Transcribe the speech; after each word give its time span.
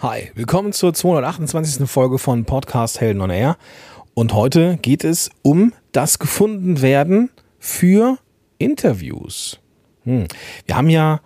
Hi, 0.00 0.30
willkommen 0.34 0.74
zur 0.74 0.92
228. 0.92 1.88
Folge 1.88 2.18
von 2.18 2.44
Podcast 2.44 3.00
Helden 3.00 3.22
on 3.22 3.30
Air. 3.30 3.56
Und 4.12 4.34
heute 4.34 4.76
geht 4.82 5.04
es 5.04 5.30
um 5.40 5.72
das 5.92 6.18
Gefundenwerden 6.18 7.30
für 7.58 8.18
Interviews. 8.58 9.58
Hm. 10.04 10.26
Wir 10.66 10.76
haben 10.76 10.90
ja 10.90 11.22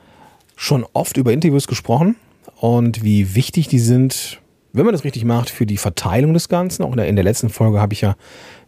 schon 0.54 0.86
oft 0.92 1.16
über 1.16 1.32
Interviews 1.32 1.66
gesprochen 1.66 2.14
und 2.60 3.02
wie 3.02 3.34
wichtig 3.34 3.66
die 3.66 3.80
sind, 3.80 4.40
wenn 4.72 4.84
man 4.84 4.94
das 4.94 5.02
richtig 5.02 5.24
macht, 5.24 5.50
für 5.50 5.66
die 5.66 5.76
Verteilung 5.76 6.32
des 6.32 6.48
Ganzen. 6.48 6.84
Auch 6.84 6.92
in 6.92 6.98
der, 6.98 7.08
in 7.08 7.16
der 7.16 7.24
letzten 7.24 7.48
Folge 7.48 7.80
habe 7.80 7.92
ich 7.92 8.02
ja 8.02 8.14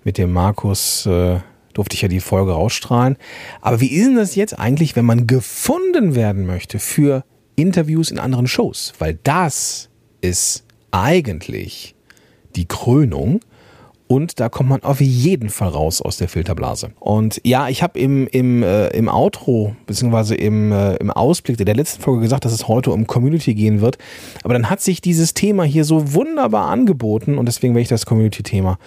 mit 0.02 0.18
dem 0.18 0.32
Markus, 0.32 1.06
äh, 1.06 1.38
durfte 1.74 1.94
ich 1.94 2.02
ja 2.02 2.08
die 2.08 2.18
Folge 2.18 2.50
rausstrahlen. 2.50 3.16
Aber 3.60 3.80
wie 3.80 3.92
ist 3.92 4.08
denn 4.08 4.16
das 4.16 4.34
jetzt 4.34 4.58
eigentlich, 4.58 4.96
wenn 4.96 5.04
man 5.04 5.28
gefunden 5.28 6.16
werden 6.16 6.44
möchte 6.44 6.80
für 6.80 7.22
Interviews 7.54 8.10
in 8.10 8.18
anderen 8.18 8.48
Shows? 8.48 8.94
Weil 8.98 9.20
das 9.22 9.90
ist 10.22 10.64
eigentlich 10.90 11.94
die 12.56 12.66
Krönung. 12.66 13.40
Und 14.08 14.40
da 14.40 14.50
kommt 14.50 14.68
man 14.68 14.82
auf 14.82 15.00
jeden 15.00 15.48
Fall 15.48 15.68
raus 15.68 16.02
aus 16.02 16.18
der 16.18 16.28
Filterblase. 16.28 16.90
Und 17.00 17.40
ja, 17.44 17.70
ich 17.70 17.82
habe 17.82 17.98
im, 17.98 18.26
im, 18.26 18.62
äh, 18.62 18.88
im 18.88 19.08
Outro, 19.08 19.74
beziehungsweise 19.86 20.34
im, 20.34 20.70
äh, 20.70 20.96
im 20.96 21.10
Ausblick 21.10 21.56
der 21.56 21.74
letzten 21.74 22.02
Folge 22.02 22.20
gesagt, 22.20 22.44
dass 22.44 22.52
es 22.52 22.68
heute 22.68 22.90
um 22.90 23.06
Community 23.06 23.54
gehen 23.54 23.80
wird. 23.80 23.96
Aber 24.44 24.52
dann 24.52 24.68
hat 24.68 24.82
sich 24.82 25.00
dieses 25.00 25.32
Thema 25.32 25.64
hier 25.64 25.86
so 25.86 26.12
wunderbar 26.12 26.68
angeboten 26.68 27.38
und 27.38 27.46
deswegen 27.46 27.72
werde 27.72 27.84
ich 27.84 27.88
das 27.88 28.04
Community-Thema 28.04 28.78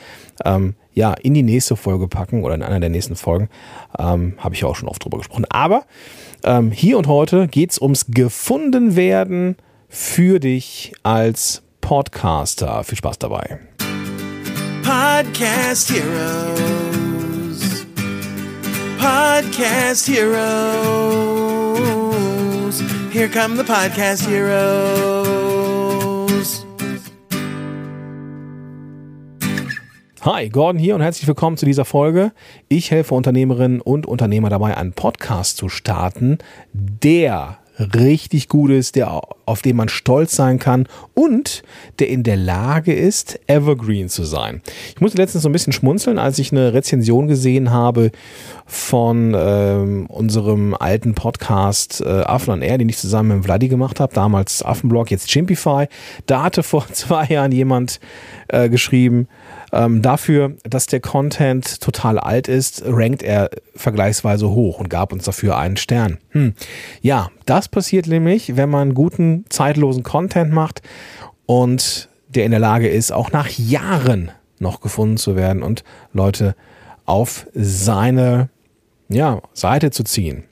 ähm, 0.44 0.76
ja, 0.94 1.14
in 1.14 1.34
die 1.34 1.42
nächste 1.42 1.76
Folge 1.76 2.08
packen 2.08 2.44
oder 2.44 2.54
in 2.54 2.62
einer 2.62 2.80
der 2.80 2.92
nächsten 2.92 3.16
Folgen. 3.16 3.50
Ähm, 3.98 4.36
habe 4.38 4.54
ich 4.54 4.62
ja 4.62 4.68
auch 4.68 4.76
schon 4.76 4.90
oft 4.90 5.04
drüber 5.04 5.18
gesprochen. 5.18 5.46
Aber 5.50 5.86
ähm, 6.44 6.70
hier 6.70 7.00
und 7.00 7.08
heute 7.08 7.48
geht 7.48 7.72
es 7.72 7.82
ums 7.82 8.06
Gefundenwerden 8.12 9.56
für 9.96 10.40
dich 10.40 10.92
als 11.04 11.64
Podcaster. 11.80 12.84
Viel 12.84 12.98
Spaß 12.98 13.18
dabei. 13.18 13.60
Podcast 14.84 15.90
Heroes. 15.90 17.86
Podcast 19.00 20.10
Heroes. 20.10 20.44
Here 23.14 23.30
come 23.30 23.56
the 23.56 23.64
Podcast 23.64 24.28
Heroes. 24.28 25.46
Hi, 30.24 30.50
Gordon 30.50 30.78
hier 30.78 30.96
und 30.96 31.02
herzlich 31.02 31.26
willkommen 31.26 31.56
zu 31.56 31.66
dieser 31.66 31.86
Folge. 31.86 32.34
Ich 32.68 32.92
helfe 32.92 33.16
Unternehmerinnen 33.16 33.80
und 33.80 34.06
Unternehmer 34.06 34.50
dabei, 34.50 34.76
einen 34.76 34.92
Podcast 34.92 35.56
zu 35.56 35.70
starten, 35.70 36.40
der 36.74 37.60
richtig 37.80 38.48
gut 38.48 38.72
ist, 38.72 38.96
der, 38.96 39.22
auf 39.46 39.62
den 39.62 39.76
man 39.76 39.90
stolz 39.90 40.36
sein 40.36 40.60
kann 40.60 40.88
und 41.14 41.64
der 42.00 42.10
in 42.10 42.24
der 42.24 42.38
Lage 42.38 42.94
ist, 42.94 43.40
evergreen 43.48 44.10
zu 44.10 44.24
sein. 44.24 44.62
Ich 44.94 45.02
musste 45.02 45.18
letztens 45.18 45.44
so 45.44 45.50
ein 45.50 45.52
bisschen 45.52 45.74
schmunzeln, 45.74 46.18
als 46.18 46.40
ich 46.40 46.52
eine 46.52 46.74
Rezension 46.74 47.28
gesehen 47.28 47.72
habe 47.72 48.12
von 48.66 49.36
ähm, 49.38 50.06
unserem 50.08 50.74
alten 50.74 51.14
Podcast 51.14 52.02
äh, 52.02 52.22
Affen 52.22 52.54
on 52.54 52.62
Air, 52.62 52.78
den 52.78 52.90
ich 52.90 52.98
zusammen 52.98 53.38
mit 53.38 53.46
Vladi 53.46 53.68
gemacht 53.68 54.00
habe, 54.00 54.14
damals 54.14 54.64
Affenblog, 54.64 55.12
jetzt 55.12 55.30
Chimpify. 55.30 55.88
Da 56.26 56.44
hatte 56.44 56.64
vor 56.64 56.88
zwei 56.92 57.26
Jahren 57.26 57.52
jemand 57.52 58.00
äh, 58.48 58.70
geschrieben, 58.70 59.28
ähm, 59.72 60.02
dafür, 60.02 60.54
dass 60.64 60.88
der 60.88 61.00
Content 61.00 61.82
total 61.82 62.20
alt 62.20 62.48
ist, 62.48 62.84
rankt 62.86 63.24
er 63.24 63.50
vergleichsweise 63.76 64.50
hoch 64.50 64.80
und 64.80 64.90
gab 64.90 65.14
uns 65.14 65.26
dafür 65.26 65.58
einen 65.58 65.78
Stern. 65.78 66.18
Hm. 66.30 66.54
Ja, 67.02 67.30
das 67.46 67.68
passiert 67.68 68.08
nämlich, 68.08 68.56
wenn 68.56 68.70
man 68.70 68.94
guten, 68.94 69.46
zeitlosen 69.50 70.04
Content 70.04 70.52
macht 70.52 70.82
und 71.46 72.10
der 72.28 72.46
in 72.46 72.52
der 72.52 72.60
Lage 72.60 72.90
ist, 72.90 73.12
auch 73.12 73.32
nach 73.32 73.50
Jahren 73.50 74.32
noch 74.60 74.82
gefunden 74.82 75.18
zu 75.18 75.36
werden 75.36 75.64
und 75.64 75.84
Leute 76.14 76.56
auf 77.06 77.48
seine 77.54 78.50
ja, 79.10 79.42
Seite 79.54 79.92
zu 79.92 80.04
ziehen. 80.04 80.44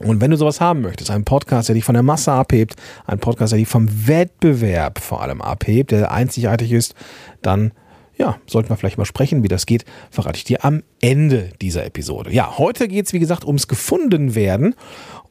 Und 0.00 0.20
wenn 0.20 0.30
du 0.30 0.36
sowas 0.36 0.60
haben 0.60 0.80
möchtest, 0.80 1.10
einen 1.10 1.24
Podcast, 1.24 1.68
der 1.68 1.74
dich 1.74 1.84
von 1.84 1.94
der 1.94 2.02
Masse 2.02 2.32
abhebt, 2.32 2.76
einen 3.06 3.20
Podcast, 3.20 3.52
der 3.52 3.58
dich 3.58 3.68
vom 3.68 4.06
Wettbewerb 4.06 4.98
vor 4.98 5.22
allem 5.22 5.42
abhebt, 5.42 5.90
der 5.90 6.10
einzigartig 6.10 6.72
ist, 6.72 6.94
dann 7.42 7.72
ja, 8.20 8.36
sollten 8.46 8.68
wir 8.68 8.76
vielleicht 8.76 8.98
mal 8.98 9.06
sprechen, 9.06 9.42
wie 9.42 9.48
das 9.48 9.64
geht, 9.64 9.86
verrate 10.10 10.36
ich 10.36 10.44
dir 10.44 10.62
am 10.62 10.82
Ende 11.00 11.50
dieser 11.62 11.86
Episode. 11.86 12.30
Ja, 12.30 12.58
heute 12.58 12.86
geht 12.86 13.06
es, 13.06 13.14
wie 13.14 13.18
gesagt, 13.18 13.46
ums 13.46 13.66
Gefundenwerden. 13.66 14.74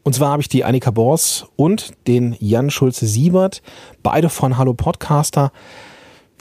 Und 0.02 0.16
zwar 0.16 0.32
habe 0.32 0.42
ich 0.42 0.50
die 0.50 0.64
Annika 0.64 0.90
Bors 0.90 1.46
und 1.56 1.92
den 2.08 2.36
Jan 2.40 2.72
Schulze-Siebert, 2.72 3.62
beide 4.02 4.30
von 4.30 4.58
Hallo 4.58 4.74
Podcaster, 4.74 5.52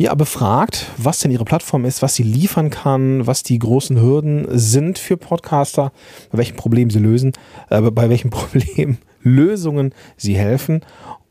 ja, 0.01 0.15
befragt, 0.15 0.87
was 0.97 1.19
denn 1.19 1.33
ihre 1.33 1.45
Plattform 1.45 1.85
ist, 1.85 2.01
was 2.01 2.15
sie 2.15 2.23
liefern 2.23 2.71
kann, 2.71 3.27
was 3.27 3.43
die 3.43 3.59
großen 3.59 4.01
Hürden 4.01 4.47
sind 4.49 4.99
für 4.99 5.19
Podcaster, 5.19 5.93
bei 6.31 6.39
welchen 6.39 6.57
Problemen 6.57 6.91
sie 6.91 7.01
lösen, 7.01 7.33
äh, 7.69 7.83
bei 7.83 8.09
welchen 8.09 8.31
Problemen 8.31 8.99
Lösungen 9.23 9.93
sie 10.17 10.37
helfen. 10.39 10.81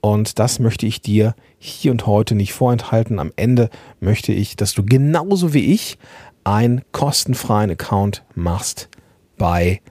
Und 0.01 0.39
das 0.39 0.59
möchte 0.59 0.85
ich 0.85 1.01
dir 1.01 1.35
hier 1.57 1.91
und 1.91 2.05
heute 2.05 2.35
nicht 2.35 2.53
vorenthalten. 2.53 3.19
Am 3.19 3.31
Ende 3.35 3.69
möchte 3.99 4.31
ich, 4.31 4.55
dass 4.55 4.73
du 4.73 4.85
genauso 4.85 5.53
wie 5.53 5.73
ich 5.73 5.97
einen 6.43 6.83
kostenfreien 6.91 7.71
Account 7.71 8.23
machst 8.35 8.89
bei 9.37 9.81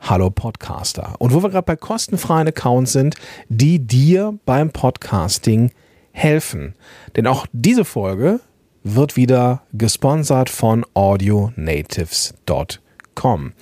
Hallo 0.00 0.30
Podcaster. 0.30 1.14
Und 1.18 1.32
wo 1.32 1.42
wir 1.42 1.50
gerade 1.50 1.64
bei 1.64 1.76
kostenfreien 1.76 2.48
Accounts 2.48 2.92
sind, 2.92 3.14
die 3.48 3.78
dir 3.78 4.38
beim 4.44 4.70
Podcasting 4.70 5.70
helfen. 6.10 6.74
Denn 7.16 7.26
auch 7.26 7.46
diese 7.52 7.84
Folge 7.84 8.40
wird 8.82 9.16
wieder 9.16 9.62
gesponsert 9.72 10.50
von 10.50 10.84
audionatives.com. 10.94 13.52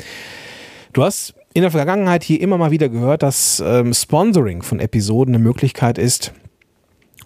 Du 0.92 1.04
hast 1.04 1.34
in 1.52 1.62
der 1.62 1.70
Vergangenheit 1.70 2.22
hier 2.22 2.40
immer 2.40 2.58
mal 2.58 2.70
wieder 2.70 2.88
gehört, 2.88 3.22
dass 3.22 3.62
ähm, 3.64 3.92
Sponsoring 3.92 4.62
von 4.62 4.78
Episoden 4.78 5.34
eine 5.34 5.42
Möglichkeit 5.42 5.98
ist, 5.98 6.32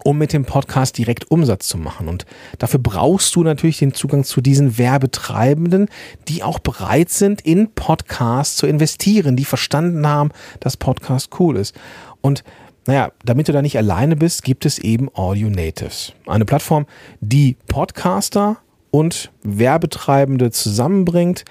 um 0.02 0.16
mit 0.16 0.32
dem 0.32 0.46
Podcast 0.46 0.96
direkt 0.96 1.30
Umsatz 1.30 1.68
zu 1.68 1.76
machen. 1.76 2.08
Und 2.08 2.24
dafür 2.58 2.80
brauchst 2.80 3.34
du 3.36 3.42
natürlich 3.42 3.78
den 3.78 3.92
Zugang 3.92 4.24
zu 4.24 4.40
diesen 4.40 4.78
Werbetreibenden, 4.78 5.88
die 6.28 6.42
auch 6.42 6.58
bereit 6.58 7.10
sind, 7.10 7.42
in 7.42 7.72
Podcasts 7.72 8.56
zu 8.56 8.66
investieren, 8.66 9.36
die 9.36 9.44
verstanden 9.44 10.06
haben, 10.06 10.30
dass 10.60 10.78
Podcast 10.78 11.30
cool 11.38 11.56
ist. 11.56 11.74
Und 12.22 12.44
naja, 12.86 13.12
damit 13.24 13.48
du 13.48 13.52
da 13.52 13.62
nicht 13.62 13.76
alleine 13.76 14.16
bist, 14.16 14.42
gibt 14.42 14.64
es 14.66 14.78
eben 14.78 15.08
Audio 15.14 15.48
Natives. 15.48 16.12
Eine 16.26 16.44
Plattform, 16.44 16.86
die 17.20 17.56
Podcaster 17.66 18.58
und 18.90 19.32
Werbetreibende 19.42 20.50
zusammenbringt 20.50 21.44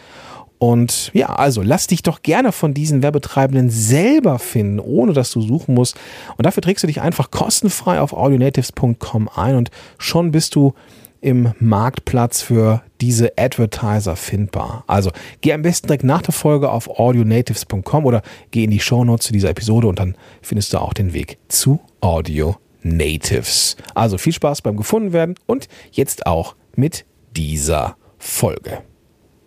und 0.63 1.11
ja, 1.13 1.25
also 1.25 1.61
lass 1.61 1.87
dich 1.87 2.03
doch 2.03 2.21
gerne 2.21 2.53
von 2.53 2.73
diesen 2.73 3.03
Werbetreibenden 3.03 3.69
selber 3.69 4.39
finden, 4.39 4.79
ohne 4.79 5.11
dass 5.11 5.29
du 5.31 5.41
suchen 5.41 5.75
musst. 5.75 5.97
Und 6.37 6.45
dafür 6.45 6.63
trägst 6.63 6.83
du 6.83 6.87
dich 6.87 7.01
einfach 7.01 7.31
kostenfrei 7.31 7.99
auf 7.99 8.13
audionatives.com 8.13 9.27
ein 9.35 9.57
und 9.57 9.71
schon 9.97 10.31
bist 10.31 10.55
du 10.55 10.73
im 11.19 11.51
Marktplatz 11.59 12.41
für 12.41 12.81
diese 13.01 13.33
Advertiser 13.37 14.15
findbar. 14.15 14.85
Also 14.87 15.11
geh 15.41 15.51
am 15.51 15.63
besten 15.63 15.87
direkt 15.87 16.05
nach 16.05 16.21
der 16.21 16.33
Folge 16.33 16.71
auf 16.71 16.97
audionatives.com 16.97 18.05
oder 18.05 18.21
geh 18.51 18.63
in 18.63 18.71
die 18.71 18.79
Shownotes 18.79 19.27
zu 19.27 19.33
dieser 19.33 19.49
Episode 19.49 19.89
und 19.89 19.99
dann 19.99 20.15
findest 20.41 20.71
du 20.71 20.77
auch 20.77 20.93
den 20.93 21.11
Weg 21.11 21.39
zu 21.49 21.81
Audio 21.99 22.55
Natives. 22.83 23.75
Also 23.95 24.17
viel 24.17 24.31
Spaß 24.31 24.61
beim 24.61 24.77
gefunden 24.77 25.11
werden 25.11 25.35
und 25.45 25.67
jetzt 25.91 26.25
auch 26.25 26.55
mit 26.73 27.03
dieser 27.35 27.97
Folge. 28.17 28.81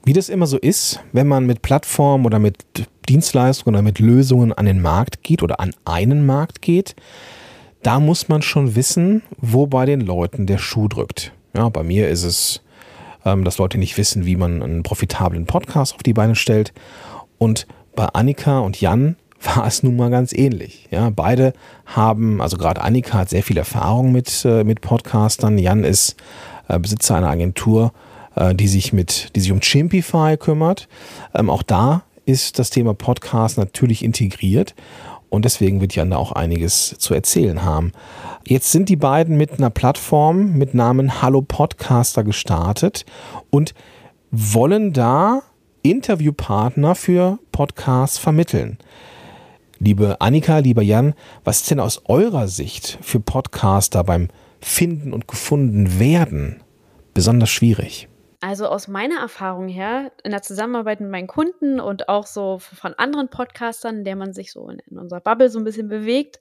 Wie 0.07 0.13
das 0.13 0.29
immer 0.29 0.47
so 0.47 0.57
ist, 0.57 1.01
wenn 1.11 1.27
man 1.27 1.47
mit 1.47 1.63
Plattformen 1.63 2.27
oder 2.27 2.39
mit 2.39 2.59
Dienstleistungen 3.09 3.75
oder 3.75 3.83
mit 3.83 3.99
Lösungen 3.99 4.53
an 4.53 4.65
den 4.65 4.81
Markt 4.81 5.25
geht 5.25 5.43
oder 5.43 5.59
an 5.59 5.75
einen 5.85 6.25
Markt 6.25 6.63
geht, 6.63 6.95
da 7.83 7.99
muss 7.99 8.29
man 8.29 8.41
schon 8.41 8.77
wissen, 8.77 9.23
wo 9.37 9.67
bei 9.67 9.85
den 9.85 10.01
Leuten 10.01 10.47
der 10.47 10.59
Schuh 10.59 10.87
drückt. 10.87 11.33
Ja, 11.57 11.69
bei 11.71 11.83
mir 11.83 12.09
ist 12.09 12.23
es, 12.23 12.63
ähm, 13.25 13.43
dass 13.43 13.59
Leute 13.59 13.79
nicht 13.79 13.99
wissen, 13.99 14.27
wie 14.27 14.37
man 14.37 14.63
einen 14.63 14.85
profitablen 14.85 15.45
Podcast 15.45 15.97
auf 15.97 16.05
die 16.05 16.13
Beine 16.13 16.37
stellt. 16.37 16.73
Und 17.39 17.67
bei 17.97 18.07
Annika 18.07 18.61
und 18.61 18.81
Jan 18.81 19.17
war 19.57 19.67
es 19.67 19.83
nun 19.83 19.97
mal 19.97 20.11
ganz 20.11 20.33
ähnlich. 20.33 20.87
Ja, 20.93 21.11
beide 21.11 21.53
haben, 21.85 22.41
also 22.41 22.59
gerade 22.59 22.81
Annika 22.81 23.19
hat 23.19 23.31
sehr 23.31 23.43
viel 23.43 23.59
Erfahrung 23.59 24.13
mit, 24.13 24.45
äh, 24.45 24.63
mit 24.63 24.83
Podcastern. 24.83 25.59
Jan 25.59 25.83
ist 25.83 26.15
äh, 26.69 26.79
Besitzer 26.79 27.17
einer 27.17 27.31
Agentur 27.31 27.93
äh, 28.37 28.55
die 28.55 28.69
sich 28.69 28.93
mit, 28.93 29.35
die 29.35 29.41
sich 29.41 29.53
um 29.53 29.61
Chimpify 29.61 30.37
kümmert. 30.37 30.89
Ähm, 31.35 31.51
auch 31.51 31.63
da 31.63 32.05
ist 32.25 32.59
das 32.59 32.71
Thema 32.71 32.95
Podcast 32.95 33.59
natürlich 33.59 34.05
integriert 34.05 34.75
und 35.29 35.45
deswegen 35.45 35.81
wird 35.81 35.95
Jan 35.95 36.11
da 36.11 36.17
auch 36.17 36.33
einiges 36.33 36.97
zu 36.99 37.15
erzählen 37.15 37.65
haben. 37.65 37.93
Jetzt 38.47 38.73
sind 38.73 38.89
die 38.89 38.97
beiden 38.97 39.37
mit 39.37 39.53
einer 39.53 39.71
Plattform 39.71 40.53
mit 40.55 40.75
Namen 40.75 41.21
Hallo 41.23 41.43
Podcaster 41.43 42.25
gestartet 42.25 43.05
und 43.51 43.75
wollen 44.31 44.93
da 44.93 45.43
Interviewpartner 45.83 46.95
für 46.95 47.39
Podcasts 47.53 48.19
vermitteln. 48.19 48.79
Liebe 49.79 50.21
Annika, 50.21 50.59
lieber 50.59 50.83
Jan, 50.83 51.15
was 51.45 51.61
ist 51.61 51.71
denn 51.71 51.81
aus 51.81 52.03
eurer 52.07 52.49
Sicht 52.49 52.99
für 53.03 53.21
Podcaster 53.21 54.03
beim 54.05 54.29
finden 54.61 55.13
und 55.13 55.29
gefunden 55.29 55.99
werden 56.01 56.63
besonders 57.15 57.51
schwierig? 57.51 58.09
Also 58.41 58.67
aus 58.67 58.89
meiner 58.89 59.21
Erfahrung 59.21 59.69
her, 59.69 60.13
in 60.23 60.31
der 60.31 60.43
Zusammenarbeit 60.43 61.01
mit 61.01 61.11
meinen 61.11 61.27
Kunden 61.27 61.81
und 61.81 62.09
auch 62.09 62.27
so 62.27 62.59
von 62.59 62.95
anderen 62.95 63.29
Podcastern, 63.29 63.99
in 63.99 64.05
der 64.05 64.17
man 64.17 64.33
sich 64.33 64.53
so 64.53 64.69
in, 64.69 64.79
in 64.81 64.99
unserer 64.99 65.21
Bubble 65.21 65.49
so 65.49 65.59
ein 65.59 65.65
bisschen 65.65 65.89
bewegt, 65.89 66.39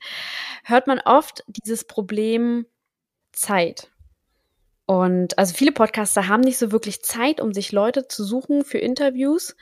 hört 0.64 0.88
man 0.88 1.00
oft 1.00 1.44
dieses 1.48 1.86
Problem 1.86 2.66
Zeit. 3.32 3.92
Und 4.88 5.38
also 5.40 5.54
viele 5.56 5.72
Podcaster 5.72 6.28
haben 6.28 6.42
nicht 6.42 6.60
so 6.60 6.72
wirklich 6.72 7.02
Zeit, 7.02 7.42
um 7.42 7.54
sich 7.54 7.72
Leute 7.72 8.08
zu 8.08 8.24
suchen 8.24 8.64
für 8.64 8.78
Interviews. 8.78 9.56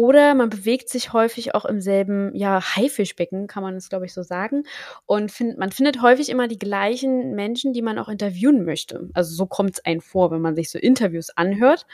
Oder 0.00 0.34
man 0.34 0.48
bewegt 0.48 0.88
sich 0.88 1.12
häufig 1.12 1.54
auch 1.54 1.66
im 1.66 1.82
selben, 1.82 2.34
ja, 2.34 2.62
Haifischbecken, 2.74 3.46
kann 3.46 3.62
man 3.62 3.76
es, 3.76 3.90
glaube 3.90 4.06
ich, 4.06 4.14
so 4.14 4.22
sagen. 4.22 4.62
Und 5.04 5.30
find, 5.30 5.58
man 5.58 5.72
findet 5.72 6.00
häufig 6.00 6.30
immer 6.30 6.48
die 6.48 6.58
gleichen 6.58 7.34
Menschen, 7.34 7.74
die 7.74 7.82
man 7.82 7.98
auch 7.98 8.08
interviewen 8.08 8.64
möchte. 8.64 9.10
Also 9.12 9.34
so 9.34 9.44
kommt 9.44 9.72
es 9.72 9.84
einem 9.84 10.00
vor, 10.00 10.30
wenn 10.30 10.40
man 10.40 10.56
sich 10.56 10.70
so 10.70 10.78
Interviews 10.78 11.28
anhört. 11.36 11.84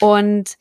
Und 0.00 0.54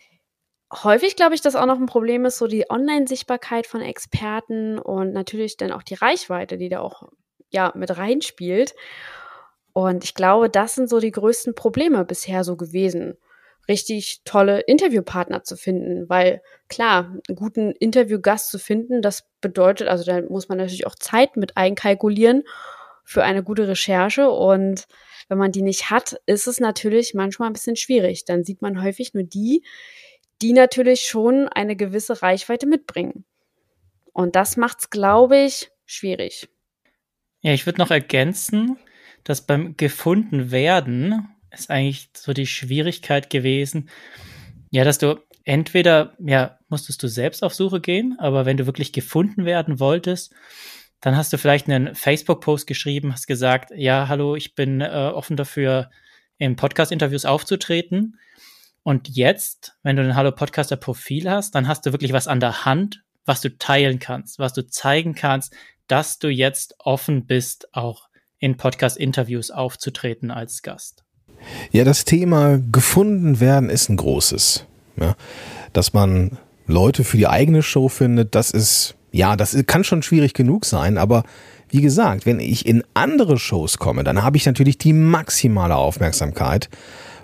häufig 0.73 1.15
glaube 1.15 1.35
ich, 1.35 1.41
dass 1.41 1.55
auch 1.55 1.67
noch 1.67 1.77
ein 1.77 1.85
Problem 1.85 2.25
ist, 2.25 2.39
so 2.39 2.47
die 2.47 2.67
Online-Sichtbarkeit 2.67 3.67
von 3.67 3.81
Experten 3.81 4.79
und 4.79 5.13
natürlich 5.13 5.57
dann 5.57 5.71
auch 5.71 5.83
die 5.83 5.93
Reichweite, 5.93 6.57
die 6.57 6.69
da 6.69 6.79
auch 6.79 7.03
ja 7.51 7.73
mit 7.75 7.95
reinspielt. 7.95 8.73
Und 9.73 10.03
ich 10.03 10.15
glaube, 10.15 10.49
das 10.49 10.73
sind 10.73 10.89
so 10.89 10.99
die 10.99 11.11
größten 11.11 11.53
Probleme 11.53 12.05
bisher 12.05 12.43
so 12.43 12.57
gewesen, 12.57 13.19
richtig 13.67 14.21
tolle 14.25 14.59
Interviewpartner 14.61 15.43
zu 15.43 15.57
finden, 15.57 16.07
weil 16.09 16.41
klar, 16.67 17.17
einen 17.27 17.35
guten 17.35 17.71
Interviewgast 17.71 18.49
zu 18.51 18.59
finden, 18.59 19.01
das 19.01 19.27
bedeutet, 19.41 19.87
also 19.87 20.03
da 20.03 20.21
muss 20.21 20.49
man 20.49 20.57
natürlich 20.57 20.87
auch 20.87 20.95
Zeit 20.95 21.37
mit 21.37 21.57
einkalkulieren 21.57 22.43
für 23.03 23.23
eine 23.23 23.43
gute 23.43 23.67
Recherche 23.67 24.29
und 24.29 24.87
wenn 25.27 25.37
man 25.37 25.51
die 25.51 25.61
nicht 25.61 25.89
hat, 25.89 26.19
ist 26.25 26.47
es 26.47 26.59
natürlich 26.59 27.13
manchmal 27.13 27.49
ein 27.49 27.53
bisschen 27.53 27.75
schwierig. 27.75 28.25
Dann 28.25 28.43
sieht 28.43 28.61
man 28.61 28.83
häufig 28.83 29.13
nur 29.13 29.23
die, 29.23 29.63
die 30.41 30.53
natürlich 30.53 31.01
schon 31.01 31.47
eine 31.47 31.75
gewisse 31.75 32.21
Reichweite 32.21 32.67
mitbringen. 32.67 33.25
Und 34.13 34.35
das 34.35 34.55
macht 34.55 34.79
es, 34.81 34.89
glaube 34.89 35.37
ich, 35.39 35.71
schwierig. 35.85 36.47
Ja, 37.41 37.53
ich 37.53 37.65
würde 37.65 37.79
noch 37.79 37.91
ergänzen, 37.91 38.77
dass 39.23 39.45
beim 39.45 39.77
gefunden 39.77 40.51
werden 40.51 41.34
ist 41.59 41.69
eigentlich 41.69 42.09
so 42.15 42.33
die 42.33 42.47
Schwierigkeit 42.47 43.29
gewesen, 43.29 43.89
ja, 44.71 44.83
dass 44.83 44.97
du 44.97 45.19
entweder, 45.43 46.13
ja, 46.19 46.57
musstest 46.69 47.01
du 47.01 47.07
selbst 47.07 47.43
auf 47.43 47.53
Suche 47.53 47.79
gehen, 47.79 48.17
aber 48.19 48.45
wenn 48.45 48.57
du 48.57 48.65
wirklich 48.65 48.91
gefunden 48.91 49.45
werden 49.45 49.79
wolltest, 49.79 50.33
dann 51.01 51.15
hast 51.15 51.31
du 51.31 51.37
vielleicht 51.37 51.69
einen 51.69 51.93
Facebook-Post 51.93 52.67
geschrieben, 52.67 53.13
hast 53.13 53.27
gesagt, 53.27 53.71
ja, 53.75 54.07
hallo, 54.07 54.35
ich 54.35 54.55
bin 54.55 54.81
äh, 54.81 55.11
offen 55.13 55.37
dafür, 55.37 55.89
in 56.37 56.55
Podcast-Interviews 56.55 57.25
aufzutreten. 57.25 58.19
Und 58.83 59.07
jetzt, 59.07 59.77
wenn 59.83 59.95
du 59.95 60.03
ein 60.03 60.15
Hallo 60.15 60.31
Podcaster 60.31 60.75
Profil 60.75 61.29
hast, 61.29 61.55
dann 61.55 61.67
hast 61.67 61.85
du 61.85 61.91
wirklich 61.91 62.11
was 62.11 62.27
an 62.27 62.39
der 62.39 62.65
Hand, 62.65 63.03
was 63.23 63.41
du 63.41 63.55
teilen 63.57 63.99
kannst, 63.99 64.39
was 64.39 64.53
du 64.53 64.67
zeigen 64.67 65.15
kannst, 65.15 65.55
dass 65.87 66.19
du 66.19 66.27
jetzt 66.27 66.75
offen 66.79 67.25
bist, 67.25 67.73
auch 67.73 68.09
in 68.37 68.57
Podcast-Interviews 68.57 69.51
aufzutreten 69.51 70.29
als 70.29 70.61
Gast? 70.61 71.04
Ja, 71.71 71.83
das 71.83 72.05
Thema 72.05 72.59
gefunden 72.71 73.39
werden 73.39 73.69
ist 73.69 73.89
ein 73.89 73.97
großes. 73.97 74.65
Ja, 74.97 75.15
dass 75.73 75.93
man 75.93 76.37
Leute 76.67 77.03
für 77.03 77.17
die 77.17 77.27
eigene 77.27 77.61
Show 77.61 77.89
findet, 77.89 78.33
das 78.33 78.51
ist, 78.51 78.95
ja, 79.11 79.35
das 79.35 79.55
kann 79.67 79.83
schon 79.83 80.03
schwierig 80.03 80.33
genug 80.33 80.65
sein, 80.65 80.97
aber 80.97 81.23
wie 81.69 81.81
gesagt, 81.81 82.25
wenn 82.25 82.39
ich 82.39 82.65
in 82.65 82.83
andere 82.93 83.37
Shows 83.37 83.77
komme, 83.77 84.03
dann 84.03 84.23
habe 84.23 84.37
ich 84.37 84.45
natürlich 84.45 84.77
die 84.77 84.93
maximale 84.93 85.75
Aufmerksamkeit 85.75 86.69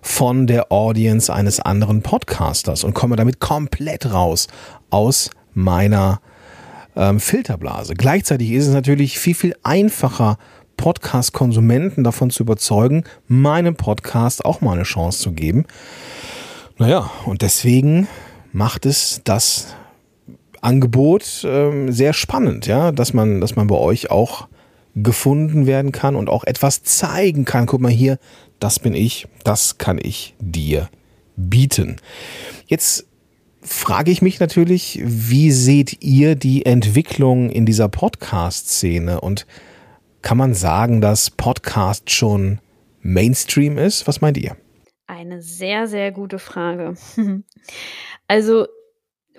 von 0.02 0.48
der 0.48 0.72
Audience 0.72 1.32
eines 1.34 1.60
anderen 1.60 2.02
Podcasters 2.02 2.84
und 2.84 2.94
komme 2.94 3.16
damit 3.16 3.40
komplett 3.40 4.12
raus 4.12 4.48
aus 4.90 5.30
meiner 5.54 6.20
ähm, 6.96 7.20
Filterblase. 7.20 7.94
Gleichzeitig 7.94 8.52
ist 8.52 8.68
es 8.68 8.74
natürlich 8.74 9.20
viel, 9.20 9.36
viel 9.36 9.56
einfacher, 9.64 10.38
Podcast-Konsumenten 10.78 12.04
davon 12.04 12.30
zu 12.30 12.44
überzeugen, 12.44 13.04
meinem 13.28 13.76
Podcast 13.76 14.46
auch 14.46 14.62
mal 14.62 14.74
eine 14.74 14.84
Chance 14.84 15.20
zu 15.20 15.32
geben. 15.32 15.66
Naja, 16.78 17.10
und 17.26 17.42
deswegen 17.42 18.08
macht 18.52 18.86
es 18.86 19.22
das 19.24 19.76
Angebot 20.62 21.44
ähm, 21.46 21.92
sehr 21.92 22.14
spannend, 22.14 22.68
ja, 22.68 22.92
dass 22.92 23.14
man, 23.14 23.42
dass 23.42 23.56
man 23.56 23.68
bei 23.68 23.76
euch 23.76 24.12
auch 24.12 24.48
gefunden 24.96 25.66
werden 25.68 25.92
kann 25.92 26.16
und 26.16 26.30
auch 26.30 26.44
etwas 26.44 26.84
zeigen 26.84 27.46
kann. 27.46 27.66
Guck 27.66 27.82
mal 27.82 27.92
hier, 27.92 28.18
das 28.60 28.80
bin 28.80 28.94
ich, 28.94 29.28
das 29.44 29.78
kann 29.78 30.00
ich 30.02 30.36
dir 30.40 30.90
bieten. 31.36 31.98
Jetzt 32.68 33.08
frage 33.62 34.12
ich 34.12 34.22
mich 34.22 34.40
natürlich, 34.40 35.00
wie 35.04 35.52
seht 35.52 36.04
ihr 36.04 36.36
die 36.36 36.66
Entwicklung 36.66 37.50
in 37.50 37.66
dieser 37.66 37.90
Podcast-Szene 37.90 39.22
und 39.22 39.46
kann 40.22 40.38
man 40.38 40.54
sagen, 40.54 41.02
dass 41.02 41.30
Podcast 41.30 42.12
schon 42.12 42.60
Mainstream 43.02 43.78
ist? 43.78 44.08
Was 44.08 44.22
meint 44.22 44.38
ihr? 44.38 44.56
Eine 45.08 45.42
sehr, 45.42 45.88
sehr 45.88 46.12
gute 46.12 46.40
Frage. 46.40 46.96
also 48.28 48.68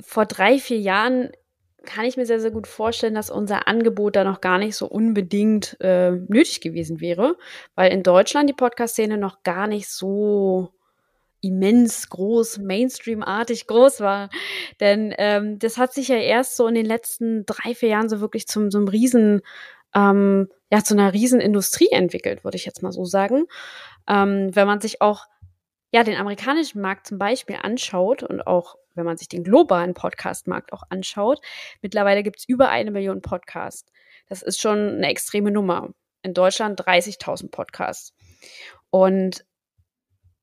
vor 0.00 0.26
drei, 0.26 0.58
vier 0.58 0.78
Jahren 0.78 1.30
kann 1.84 2.04
ich 2.04 2.16
mir 2.16 2.26
sehr, 2.26 2.40
sehr 2.40 2.50
gut 2.50 2.66
vorstellen, 2.66 3.14
dass 3.14 3.30
unser 3.30 3.66
Angebot 3.66 4.16
da 4.16 4.24
noch 4.24 4.40
gar 4.40 4.58
nicht 4.58 4.76
so 4.76 4.86
unbedingt 4.86 5.76
äh, 5.80 6.12
nötig 6.12 6.60
gewesen 6.60 7.00
wäre, 7.00 7.36
weil 7.74 7.92
in 7.92 8.02
Deutschland 8.02 8.48
die 8.48 8.54
Podcast-Szene 8.54 9.18
noch 9.18 9.42
gar 9.42 9.66
nicht 9.66 9.88
so 9.88 10.72
immens 11.40 12.08
groß, 12.08 12.58
Mainstream-artig 12.58 13.66
groß 13.66 14.00
war. 14.00 14.30
Denn 14.78 15.12
ähm, 15.18 15.58
das 15.58 15.76
hat 15.76 15.92
sich 15.92 16.08
ja 16.08 16.16
erst 16.16 16.56
so 16.56 16.68
in 16.68 16.74
den 16.74 16.86
letzten 16.86 17.44
drei, 17.46 17.74
vier 17.74 17.90
Jahren 17.90 18.08
so 18.08 18.20
wirklich 18.20 18.46
zum 18.46 18.70
so 18.70 18.78
einem 18.78 18.88
riesen 18.88 19.42
ähm, 19.94 20.48
ja, 20.72 20.82
zu 20.82 20.94
einer 20.94 21.12
Riesenindustrie 21.12 21.90
entwickelt, 21.90 22.44
würde 22.44 22.56
ich 22.56 22.64
jetzt 22.64 22.82
mal 22.82 22.92
so 22.92 23.04
sagen. 23.04 23.44
Ähm, 24.08 24.56
wenn 24.56 24.66
man 24.66 24.80
sich 24.80 25.02
auch 25.02 25.26
ja, 25.92 26.02
den 26.02 26.16
amerikanischen 26.16 26.80
Markt 26.80 27.06
zum 27.06 27.18
Beispiel 27.18 27.58
anschaut 27.60 28.22
und 28.22 28.46
auch 28.46 28.76
wenn 28.94 29.04
man 29.04 29.18
sich 29.18 29.28
den 29.28 29.44
globalen 29.44 29.92
Podcast-Markt 29.92 30.72
auch 30.72 30.84
anschaut, 30.88 31.42
mittlerweile 31.82 32.22
gibt 32.22 32.38
es 32.38 32.48
über 32.48 32.70
eine 32.70 32.90
Million 32.90 33.20
Podcasts. 33.20 33.92
Das 34.30 34.40
ist 34.40 34.62
schon 34.62 34.78
eine 34.78 35.08
extreme 35.08 35.50
Nummer. 35.50 35.90
In 36.22 36.32
Deutschland 36.32 36.80
30.000 36.80 37.50
Podcasts. 37.50 38.14
Und 38.88 39.44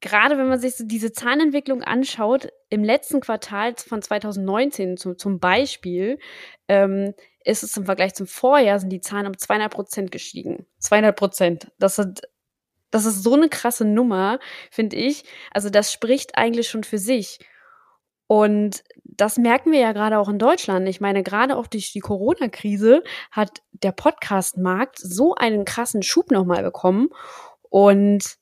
gerade 0.01 0.37
wenn 0.37 0.47
man 0.47 0.59
sich 0.59 0.75
so 0.75 0.85
diese 0.85 1.11
Zahnentwicklung 1.11 1.81
anschaut, 1.81 2.49
im 2.69 2.83
letzten 2.83 3.19
Quartal 3.19 3.73
von 3.77 4.03
2019 4.03 4.97
zum, 4.97 5.17
zum 5.17 5.39
Beispiel, 5.39 6.19
ähm, 6.67 7.15
ist 7.43 7.63
es 7.63 7.77
im 7.77 7.85
Vergleich 7.85 8.13
zum 8.13 8.27
Vorjahr, 8.27 8.79
sind 8.79 8.89
die 8.89 9.01
Zahlen 9.01 9.27
um 9.27 9.37
200 9.37 9.71
Prozent 9.71 10.11
gestiegen. 10.11 10.65
200 10.79 11.15
Prozent. 11.15 11.71
Das 11.79 11.95
sind 11.95 12.21
das 12.91 13.05
ist 13.05 13.23
so 13.23 13.35
eine 13.35 13.49
krasse 13.49 13.85
Nummer, 13.85 14.39
finde 14.71 14.95
ich. 14.95 15.23
Also 15.51 15.69
das 15.69 15.93
spricht 15.93 16.37
eigentlich 16.37 16.69
schon 16.69 16.83
für 16.83 16.97
sich. 16.97 17.39
Und 18.27 18.83
das 19.03 19.37
merken 19.37 19.71
wir 19.71 19.79
ja 19.79 19.91
gerade 19.91 20.19
auch 20.19 20.29
in 20.29 20.39
Deutschland. 20.39 20.87
Ich 20.87 21.01
meine, 21.01 21.23
gerade 21.23 21.57
auch 21.57 21.67
durch 21.67 21.91
die 21.91 21.99
Corona-Krise 21.99 23.03
hat 23.31 23.61
der 23.71 23.91
Podcast-Markt 23.91 24.99
so 24.99 25.35
einen 25.35 25.65
krassen 25.65 26.03
Schub 26.03 26.31
nochmal 26.31 26.63
bekommen. 26.63 27.09
Und 27.69 28.37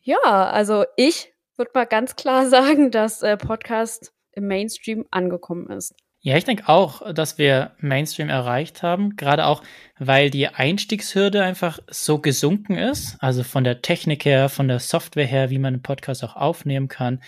ja, 0.00 0.18
also 0.22 0.84
ich 0.96 1.32
würde 1.56 1.72
mal 1.74 1.86
ganz 1.86 2.16
klar 2.16 2.46
sagen, 2.48 2.90
dass 2.90 3.22
äh, 3.22 3.36
Podcast 3.36 4.12
im 4.32 4.46
Mainstream 4.46 5.06
angekommen 5.10 5.70
ist. 5.70 5.94
Ja, 6.20 6.36
ich 6.36 6.44
denke 6.44 6.68
auch, 6.68 7.12
dass 7.12 7.38
wir 7.38 7.72
Mainstream 7.78 8.28
erreicht 8.28 8.82
haben, 8.82 9.14
gerade 9.16 9.46
auch, 9.46 9.62
weil 9.98 10.30
die 10.30 10.48
Einstiegshürde 10.48 11.42
einfach 11.42 11.78
so 11.88 12.18
gesunken 12.18 12.76
ist, 12.76 13.16
also 13.20 13.44
von 13.44 13.62
der 13.62 13.80
Technik 13.80 14.24
her, 14.24 14.48
von 14.48 14.66
der 14.66 14.80
Software 14.80 15.26
her, 15.26 15.50
wie 15.50 15.58
man 15.58 15.74
einen 15.74 15.82
Podcast 15.82 16.24
auch 16.24 16.34
aufnehmen 16.34 16.88
kann, 16.88 17.20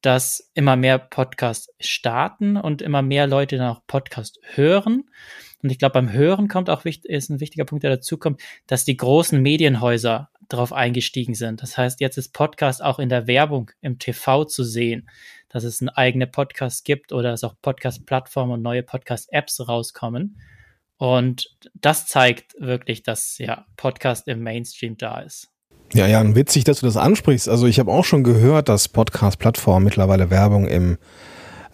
dass 0.00 0.50
immer 0.54 0.76
mehr 0.76 0.98
Podcasts 0.98 1.68
starten 1.80 2.56
und 2.56 2.82
immer 2.82 3.02
mehr 3.02 3.26
Leute 3.26 3.58
dann 3.58 3.70
auch 3.70 3.82
Podcast 3.86 4.38
hören. 4.54 5.10
Und 5.62 5.70
ich 5.70 5.78
glaube, 5.78 5.94
beim 5.94 6.12
Hören 6.12 6.48
kommt 6.48 6.70
auch 6.70 6.84
ist 6.84 7.30
ein 7.30 7.40
wichtiger 7.40 7.64
Punkt, 7.64 7.82
der 7.82 7.90
dazu 7.90 8.16
kommt, 8.16 8.40
dass 8.66 8.84
die 8.84 8.96
großen 8.96 9.42
Medienhäuser 9.42 10.30
darauf 10.48 10.72
eingestiegen 10.72 11.34
sind. 11.34 11.62
Das 11.62 11.76
heißt, 11.76 12.00
jetzt 12.00 12.16
ist 12.16 12.32
Podcast 12.32 12.82
auch 12.82 12.98
in 12.98 13.08
der 13.08 13.26
Werbung 13.26 13.70
im 13.80 13.98
TV 13.98 14.44
zu 14.44 14.64
sehen 14.64 15.08
dass 15.48 15.64
es 15.64 15.80
einen 15.80 15.88
eigenen 15.88 16.30
Podcast 16.30 16.84
gibt 16.84 17.12
oder 17.12 17.30
dass 17.30 17.44
auch 17.44 17.54
Podcast-Plattformen 17.62 18.52
und 18.52 18.62
neue 18.62 18.82
Podcast-Apps 18.82 19.68
rauskommen. 19.68 20.40
Und 20.96 21.56
das 21.74 22.06
zeigt 22.06 22.54
wirklich, 22.58 23.02
dass 23.02 23.38
ja 23.38 23.66
Podcast 23.76 24.28
im 24.28 24.42
Mainstream 24.42 24.96
da 24.96 25.20
ist. 25.20 25.48
Ja, 25.94 26.06
ja, 26.06 26.34
witzig, 26.34 26.64
dass 26.64 26.80
du 26.80 26.86
das 26.86 26.96
ansprichst. 26.96 27.48
Also 27.48 27.66
ich 27.66 27.78
habe 27.78 27.90
auch 27.90 28.04
schon 28.04 28.24
gehört, 28.24 28.68
dass 28.68 28.88
Podcast-Plattformen 28.88 29.84
mittlerweile 29.84 30.30
Werbung 30.30 30.66
im 30.66 30.98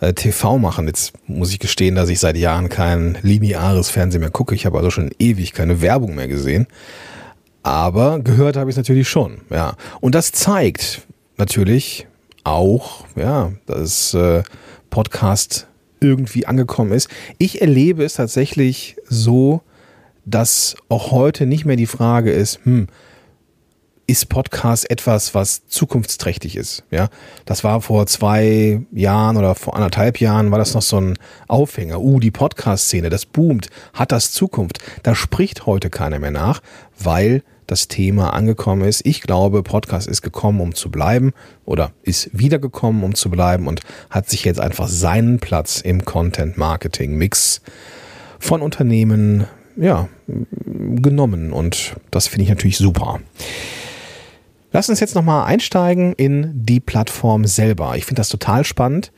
äh, 0.00 0.12
TV 0.12 0.59
machen. 0.59 0.87
Jetzt 0.87 1.14
muss 1.28 1.52
ich 1.52 1.59
gestehen, 1.59 1.97
dass 1.97 2.09
ich 2.09 2.21
seit 2.21 2.37
Jahren 2.37 2.69
kein 2.69 3.19
lineares 3.23 3.90
Fernsehen 3.90 4.21
mehr 4.21 4.31
gucke. 4.31 4.54
Ich 4.54 4.66
habe 4.66 4.76
also 4.76 4.90
schon 4.90 5.11
ewig 5.19 5.52
keine 5.52 5.81
Werbung 5.81 6.14
mehr 6.14 6.28
gesehen. 6.28 6.66
aber 7.64 8.21
gehört 8.21 8.57
habe 8.57 8.71
ich 8.71 8.75
es 8.75 8.76
natürlich 8.76 9.09
schon, 9.09 9.40
ja. 9.50 9.75
Und 10.00 10.14
das 10.14 10.33
zeigt 10.33 11.02
natürlich 11.38 12.07
auch, 12.44 13.06
ja, 13.16 13.52
dass 13.66 14.14
äh, 14.14 14.42
Podcast 14.90 15.66
irgendwie 16.00 16.46
angekommen 16.46 16.92
ist. 16.92 17.08
Ich 17.38 17.60
erlebe 17.60 18.04
es 18.04 18.14
tatsächlich 18.14 18.96
so, 19.08 19.62
dass 20.24 20.76
auch 20.88 21.10
heute 21.10 21.46
nicht 21.46 21.64
mehr 21.64 21.76
die 21.76 21.86
Frage 21.86 22.30
ist, 22.32 22.60
hm, 22.64 22.88
ist 24.06 24.28
Podcast 24.28 24.90
etwas, 24.90 25.34
was 25.34 25.66
zukunftsträchtig 25.66 26.56
ist. 26.56 26.84
Ja, 26.90 27.08
das 27.46 27.64
war 27.64 27.80
vor 27.80 28.06
zwei 28.06 28.82
Jahren 28.92 29.36
oder 29.36 29.54
vor 29.54 29.76
anderthalb 29.76 30.20
Jahren 30.20 30.50
war 30.50 30.58
das 30.58 30.74
noch 30.74 30.82
so 30.82 31.00
ein 31.00 31.18
Aufhänger. 31.48 32.00
Uh, 32.00 32.20
die 32.20 32.30
Podcast-Szene, 32.30 33.08
das 33.08 33.24
boomt, 33.24 33.70
hat 33.94 34.12
das 34.12 34.32
Zukunft. 34.32 34.78
Da 35.02 35.14
spricht 35.14 35.64
heute 35.66 35.88
keiner 35.88 36.18
mehr 36.18 36.30
nach, 36.30 36.60
weil 36.98 37.42
das 37.66 37.88
Thema 37.88 38.33
angekommen 38.33 38.83
ist. 38.87 39.04
Ich 39.04 39.23
glaube, 39.23 39.62
Podcast 39.62 40.06
ist 40.06 40.23
gekommen, 40.23 40.61
um 40.61 40.75
zu 40.75 40.90
bleiben 40.90 41.33
oder 41.64 41.92
ist 42.02 42.30
wiedergekommen, 42.33 43.02
um 43.04 43.14
zu 43.14 43.30
bleiben 43.30 43.66
und 43.66 43.80
hat 44.11 44.28
sich 44.28 44.44
jetzt 44.44 44.61
einfach 44.61 44.88
seinen 44.88 45.38
Platz 45.38 45.80
im 45.80 46.04
Content-Marketing-Mix 46.04 47.62
von 48.38 48.62
Unternehmen 48.62 49.47
ja, 49.76 50.09
genommen 50.66 51.52
und 51.52 51.97
das 52.11 52.28
finde 52.28 52.44
ich 52.44 52.49
natürlich 52.49 52.78
super. 52.78 53.21
Lass 54.73 54.88
uns 54.88 55.00
jetzt 55.00 55.14
nochmal 55.14 55.47
einsteigen 55.47 56.14
in 56.14 56.50
die 56.52 56.80
Plattform 56.80 57.44
selber. 57.44 57.97
Ich 57.97 58.06
finde 58.06 58.21
das 58.21 58.28
total 58.28 58.64
spannend. 58.64 59.12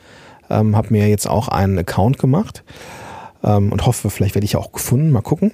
Ähm, 0.51 0.77
habe 0.77 0.89
mir 0.93 1.09
jetzt 1.09 1.29
auch 1.29 1.49
einen 1.49 1.79
Account 1.79 2.19
gemacht 2.19 2.63
ähm, 3.43 3.73
und 3.73 3.87
hoffe, 3.87 4.11
vielleicht 4.11 4.35
werde 4.35 4.45
ich 4.45 4.57
auch 4.57 4.73
gefunden. 4.73 5.11
Mal 5.11 5.23
gucken. 5.23 5.53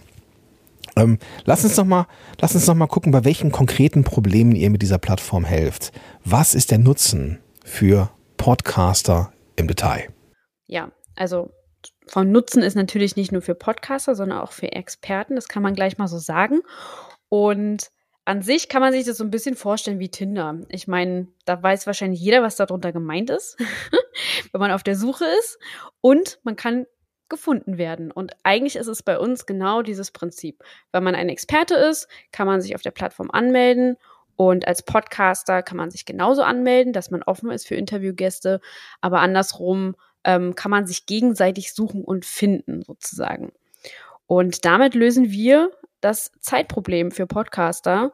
Ähm, 0.96 1.18
lass 1.44 1.64
uns 1.64 1.76
noch 1.76 1.84
mal, 1.84 2.06
lass 2.40 2.54
uns 2.54 2.66
noch 2.66 2.74
mal 2.74 2.86
gucken, 2.86 3.12
bei 3.12 3.24
welchen 3.24 3.50
konkreten 3.50 4.04
Problemen 4.04 4.54
ihr 4.54 4.70
mit 4.70 4.82
dieser 4.82 4.98
Plattform 4.98 5.44
helft. 5.44 5.92
Was 6.24 6.54
ist 6.54 6.70
der 6.70 6.78
Nutzen 6.78 7.38
für 7.64 8.10
Podcaster 8.36 9.32
im 9.56 9.68
Detail? 9.68 10.08
Ja, 10.66 10.90
also 11.16 11.50
von 12.06 12.30
Nutzen 12.30 12.62
ist 12.62 12.74
natürlich 12.74 13.16
nicht 13.16 13.32
nur 13.32 13.42
für 13.42 13.54
Podcaster, 13.54 14.14
sondern 14.14 14.38
auch 14.38 14.52
für 14.52 14.72
Experten. 14.72 15.36
Das 15.36 15.48
kann 15.48 15.62
man 15.62 15.74
gleich 15.74 15.98
mal 15.98 16.08
so 16.08 16.18
sagen. 16.18 16.60
Und 17.28 17.90
an 18.24 18.42
sich 18.42 18.68
kann 18.68 18.82
man 18.82 18.92
sich 18.92 19.04
das 19.04 19.16
so 19.16 19.24
ein 19.24 19.30
bisschen 19.30 19.56
vorstellen 19.56 19.98
wie 19.98 20.10
Tinder. 20.10 20.60
Ich 20.68 20.86
meine, 20.86 21.28
da 21.44 21.60
weiß 21.60 21.86
wahrscheinlich 21.86 22.20
jeder, 22.20 22.42
was 22.42 22.56
darunter 22.56 22.92
gemeint 22.92 23.30
ist, 23.30 23.56
wenn 24.52 24.60
man 24.60 24.70
auf 24.70 24.82
der 24.82 24.96
Suche 24.96 25.24
ist. 25.40 25.58
Und 26.00 26.38
man 26.44 26.56
kann 26.56 26.86
gefunden 27.32 27.78
werden. 27.78 28.12
Und 28.12 28.32
eigentlich 28.44 28.76
ist 28.76 28.86
es 28.86 29.02
bei 29.02 29.18
uns 29.18 29.46
genau 29.46 29.82
dieses 29.82 30.12
Prinzip. 30.12 30.62
Wenn 30.92 31.02
man 31.02 31.16
ein 31.16 31.28
Experte 31.28 31.74
ist, 31.74 32.06
kann 32.30 32.46
man 32.46 32.60
sich 32.60 32.76
auf 32.76 32.82
der 32.82 32.92
Plattform 32.92 33.32
anmelden. 33.32 33.96
Und 34.36 34.68
als 34.68 34.82
Podcaster 34.82 35.62
kann 35.62 35.76
man 35.76 35.90
sich 35.90 36.04
genauso 36.04 36.42
anmelden, 36.42 36.92
dass 36.92 37.10
man 37.10 37.24
offen 37.24 37.50
ist 37.50 37.66
für 37.66 37.74
Interviewgäste. 37.74 38.60
Aber 39.00 39.20
andersrum 39.20 39.96
ähm, 40.24 40.54
kann 40.54 40.70
man 40.70 40.86
sich 40.86 41.06
gegenseitig 41.06 41.72
suchen 41.72 42.04
und 42.04 42.24
finden, 42.24 42.82
sozusagen. 42.82 43.52
Und 44.26 44.64
damit 44.64 44.94
lösen 44.94 45.30
wir 45.30 45.70
das 46.00 46.32
Zeitproblem 46.40 47.10
für 47.10 47.26
Podcaster 47.26 48.12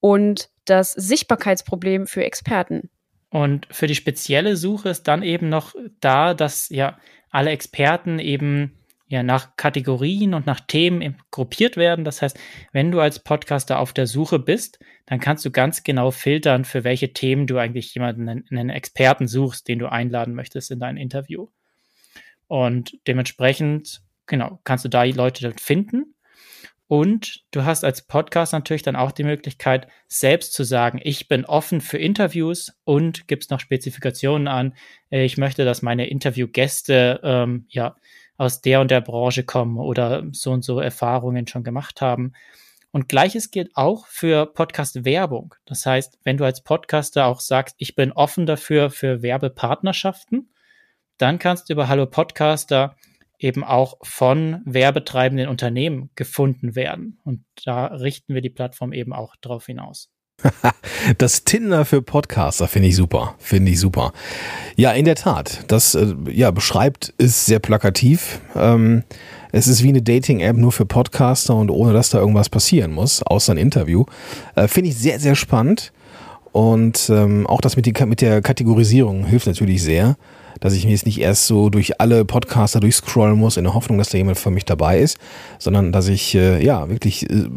und 0.00 0.50
das 0.66 0.92
Sichtbarkeitsproblem 0.92 2.06
für 2.06 2.24
Experten. 2.24 2.90
Und 3.30 3.66
für 3.70 3.86
die 3.86 3.94
spezielle 3.94 4.56
Suche 4.56 4.88
ist 4.88 5.04
dann 5.04 5.22
eben 5.22 5.48
noch 5.48 5.74
da, 6.00 6.34
dass 6.34 6.68
ja 6.70 6.98
alle 7.30 7.50
Experten 7.50 8.18
eben 8.18 8.74
ja 9.08 9.22
nach 9.22 9.56
Kategorien 9.56 10.34
und 10.34 10.46
nach 10.46 10.60
Themen 10.60 11.16
gruppiert 11.30 11.76
werden. 11.76 12.04
Das 12.04 12.20
heißt, 12.20 12.38
wenn 12.72 12.90
du 12.90 13.00
als 13.00 13.20
Podcaster 13.20 13.78
auf 13.78 13.92
der 13.92 14.06
Suche 14.06 14.38
bist, 14.38 14.78
dann 15.06 15.18
kannst 15.18 15.44
du 15.44 15.50
ganz 15.50 15.82
genau 15.82 16.10
filtern, 16.10 16.64
für 16.64 16.84
welche 16.84 17.12
Themen 17.12 17.46
du 17.46 17.56
eigentlich 17.56 17.94
jemanden, 17.94 18.28
einen 18.28 18.70
Experten 18.70 19.26
suchst, 19.26 19.66
den 19.66 19.78
du 19.78 19.90
einladen 19.90 20.34
möchtest 20.34 20.70
in 20.70 20.80
dein 20.80 20.98
Interview. 20.98 21.48
Und 22.46 22.98
dementsprechend, 23.06 24.02
genau, 24.26 24.60
kannst 24.64 24.84
du 24.84 24.88
da 24.88 25.04
die 25.04 25.12
Leute 25.12 25.52
finden 25.58 26.14
und 26.88 27.44
du 27.50 27.64
hast 27.64 27.84
als 27.84 28.02
Podcast 28.02 28.54
natürlich 28.54 28.82
dann 28.82 28.96
auch 28.96 29.12
die 29.12 29.22
Möglichkeit, 29.22 29.88
selbst 30.08 30.54
zu 30.54 30.64
sagen, 30.64 30.98
ich 31.02 31.28
bin 31.28 31.44
offen 31.44 31.82
für 31.82 31.98
Interviews 31.98 32.72
und 32.84 33.28
gibst 33.28 33.50
noch 33.50 33.60
Spezifikationen 33.60 34.48
an. 34.48 34.74
Äh, 35.10 35.24
ich 35.24 35.36
möchte, 35.36 35.66
dass 35.66 35.82
meine 35.82 36.08
Interviewgäste 36.08 37.20
ähm, 37.22 37.66
ja 37.68 37.94
aus 38.38 38.62
der 38.62 38.80
und 38.80 38.90
der 38.90 39.02
Branche 39.02 39.44
kommen 39.44 39.76
oder 39.76 40.24
so 40.32 40.50
und 40.52 40.64
so 40.64 40.80
Erfahrungen 40.80 41.46
schon 41.46 41.62
gemacht 41.62 42.00
haben. 42.00 42.32
Und 42.90 43.08
gleiches 43.08 43.50
gilt 43.50 43.76
auch 43.76 44.06
für 44.06 44.46
Podcast-Werbung. 44.46 45.54
Das 45.66 45.84
heißt, 45.84 46.18
wenn 46.24 46.38
du 46.38 46.44
als 46.44 46.62
Podcaster 46.62 47.26
auch 47.26 47.40
sagst, 47.40 47.76
ich 47.78 47.96
bin 47.96 48.12
offen 48.12 48.46
dafür 48.46 48.88
für 48.88 49.20
Werbepartnerschaften, 49.20 50.54
dann 51.18 51.38
kannst 51.38 51.68
du 51.68 51.74
über 51.74 51.88
Hallo 51.88 52.06
Podcaster 52.06 52.96
eben 53.38 53.64
auch 53.64 53.98
von 54.02 54.60
werbetreibenden 54.64 55.48
Unternehmen 55.48 56.10
gefunden 56.14 56.74
werden. 56.74 57.18
Und 57.24 57.44
da 57.64 57.86
richten 57.86 58.34
wir 58.34 58.40
die 58.40 58.50
Plattform 58.50 58.92
eben 58.92 59.12
auch 59.12 59.36
darauf 59.40 59.66
hinaus. 59.66 60.10
das 61.18 61.44
Tinder 61.44 61.84
für 61.84 62.00
Podcaster 62.00 62.68
finde 62.68 62.88
ich 62.88 62.96
super, 62.96 63.34
finde 63.38 63.72
ich 63.72 63.80
super. 63.80 64.12
Ja, 64.76 64.92
in 64.92 65.04
der 65.04 65.16
Tat, 65.16 65.64
das 65.68 65.94
äh, 65.94 66.14
ja 66.30 66.50
beschreibt 66.50 67.12
ist 67.18 67.46
sehr 67.46 67.58
plakativ. 67.58 68.40
Ähm, 68.54 69.02
es 69.50 69.66
ist 69.66 69.82
wie 69.82 69.88
eine 69.88 70.02
Dating-App 70.02 70.56
nur 70.56 70.72
für 70.72 70.86
Podcaster 70.86 71.56
und 71.56 71.70
ohne 71.70 71.92
dass 71.92 72.10
da 72.10 72.18
irgendwas 72.18 72.48
passieren 72.48 72.92
muss, 72.92 73.22
außer 73.22 73.52
ein 73.52 73.58
Interview. 73.58 74.04
Äh, 74.54 74.68
finde 74.68 74.90
ich 74.90 74.96
sehr, 74.96 75.18
sehr 75.18 75.34
spannend. 75.34 75.92
Und 76.52 77.10
ähm, 77.10 77.46
auch 77.46 77.60
das 77.60 77.76
mit, 77.76 77.86
die, 77.86 77.94
mit 78.06 78.20
der 78.20 78.40
Kategorisierung 78.42 79.26
hilft 79.26 79.46
natürlich 79.46 79.82
sehr 79.82 80.16
dass 80.60 80.74
ich 80.74 80.84
mir 80.84 80.92
jetzt 80.92 81.06
nicht 81.06 81.20
erst 81.20 81.46
so 81.46 81.70
durch 81.70 82.00
alle 82.00 82.24
Podcaster 82.24 82.80
durchscrollen 82.80 83.36
muss 83.36 83.56
in 83.56 83.64
der 83.64 83.74
Hoffnung, 83.74 83.98
dass 83.98 84.10
da 84.10 84.18
jemand 84.18 84.38
für 84.38 84.50
mich 84.50 84.64
dabei 84.64 84.98
ist, 85.00 85.18
sondern 85.58 85.92
dass 85.92 86.08
ich 86.08 86.34
äh, 86.34 86.64
ja 86.64 86.88
wirklich 86.88 87.28
äh, 87.30 87.48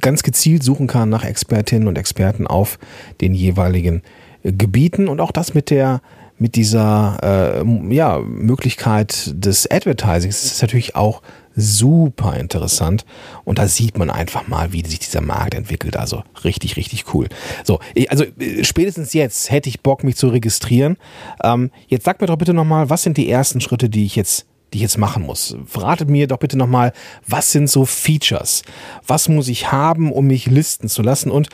ganz 0.00 0.22
gezielt 0.22 0.62
suchen 0.62 0.86
kann 0.86 1.08
nach 1.08 1.24
Expertinnen 1.24 1.88
und 1.88 1.98
Experten 1.98 2.46
auf 2.46 2.78
den 3.20 3.34
jeweiligen 3.34 4.02
äh, 4.42 4.52
Gebieten. 4.52 5.08
Und 5.08 5.20
auch 5.20 5.32
das 5.32 5.54
mit 5.54 5.70
der 5.70 6.00
mit 6.40 6.56
dieser 6.56 7.18
äh, 7.62 7.94
ja, 7.94 8.18
Möglichkeit 8.18 9.30
des 9.34 9.70
Advertisings. 9.70 10.42
Ist 10.42 10.62
natürlich 10.62 10.96
auch 10.96 11.20
super 11.54 12.36
interessant. 12.36 13.04
Und 13.44 13.58
da 13.58 13.68
sieht 13.68 13.98
man 13.98 14.10
einfach 14.10 14.48
mal, 14.48 14.72
wie 14.72 14.84
sich 14.84 14.98
dieser 14.98 15.20
Markt 15.20 15.54
entwickelt. 15.54 15.96
Also 15.96 16.22
richtig, 16.44 16.76
richtig 16.76 17.14
cool. 17.14 17.28
So, 17.64 17.80
also 18.08 18.24
äh, 18.24 18.64
spätestens 18.64 19.12
jetzt 19.12 19.50
hätte 19.50 19.68
ich 19.68 19.80
Bock, 19.80 20.04
mich 20.04 20.16
zu 20.16 20.28
registrieren. 20.28 20.96
Ähm, 21.42 21.70
jetzt 21.88 22.04
sag 22.04 22.20
mir 22.20 22.26
doch 22.26 22.36
bitte 22.36 22.54
nochmal, 22.54 22.90
was 22.90 23.02
sind 23.02 23.16
die 23.16 23.30
ersten 23.30 23.60
Schritte, 23.60 23.88
die 23.88 24.04
ich 24.04 24.16
jetzt 24.16 24.46
die 24.72 24.78
ich 24.78 24.82
jetzt 24.82 24.98
machen 24.98 25.24
muss. 25.24 25.56
Verratet 25.66 26.08
mir 26.08 26.28
doch 26.28 26.38
bitte 26.38 26.56
nochmal, 26.56 26.92
was 27.26 27.50
sind 27.50 27.68
so 27.68 27.84
Features? 27.84 28.62
Was 29.04 29.28
muss 29.28 29.48
ich 29.48 29.72
haben, 29.72 30.12
um 30.12 30.28
mich 30.28 30.46
listen 30.46 30.88
zu 30.88 31.02
lassen? 31.02 31.30
Und 31.30 31.48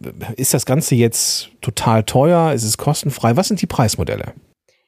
äh, 0.00 0.12
ist 0.36 0.54
das 0.54 0.66
Ganze 0.66 0.94
jetzt 0.94 1.50
total 1.60 2.04
teuer? 2.04 2.52
Ist 2.52 2.64
es 2.64 2.78
kostenfrei? 2.78 3.36
Was 3.36 3.48
sind 3.48 3.60
die 3.60 3.66
Preismodelle? 3.66 4.34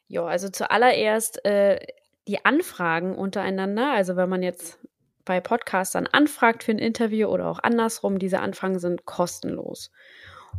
Ja, 0.08 0.24
also 0.26 0.48
zuallererst 0.48 1.44
äh, 1.44 1.80
die 2.28 2.44
Anfragen 2.44 3.16
untereinander, 3.16 3.92
also 3.92 4.16
wenn 4.16 4.28
man 4.28 4.42
jetzt 4.42 4.78
bei 5.24 5.40
Podcastern 5.40 6.08
anfragt 6.10 6.64
für 6.64 6.72
ein 6.72 6.78
Interview 6.78 7.28
oder 7.28 7.48
auch 7.48 7.60
andersrum, 7.62 8.18
diese 8.18 8.40
Anfragen 8.40 8.78
sind 8.78 9.04
kostenlos. 9.04 9.90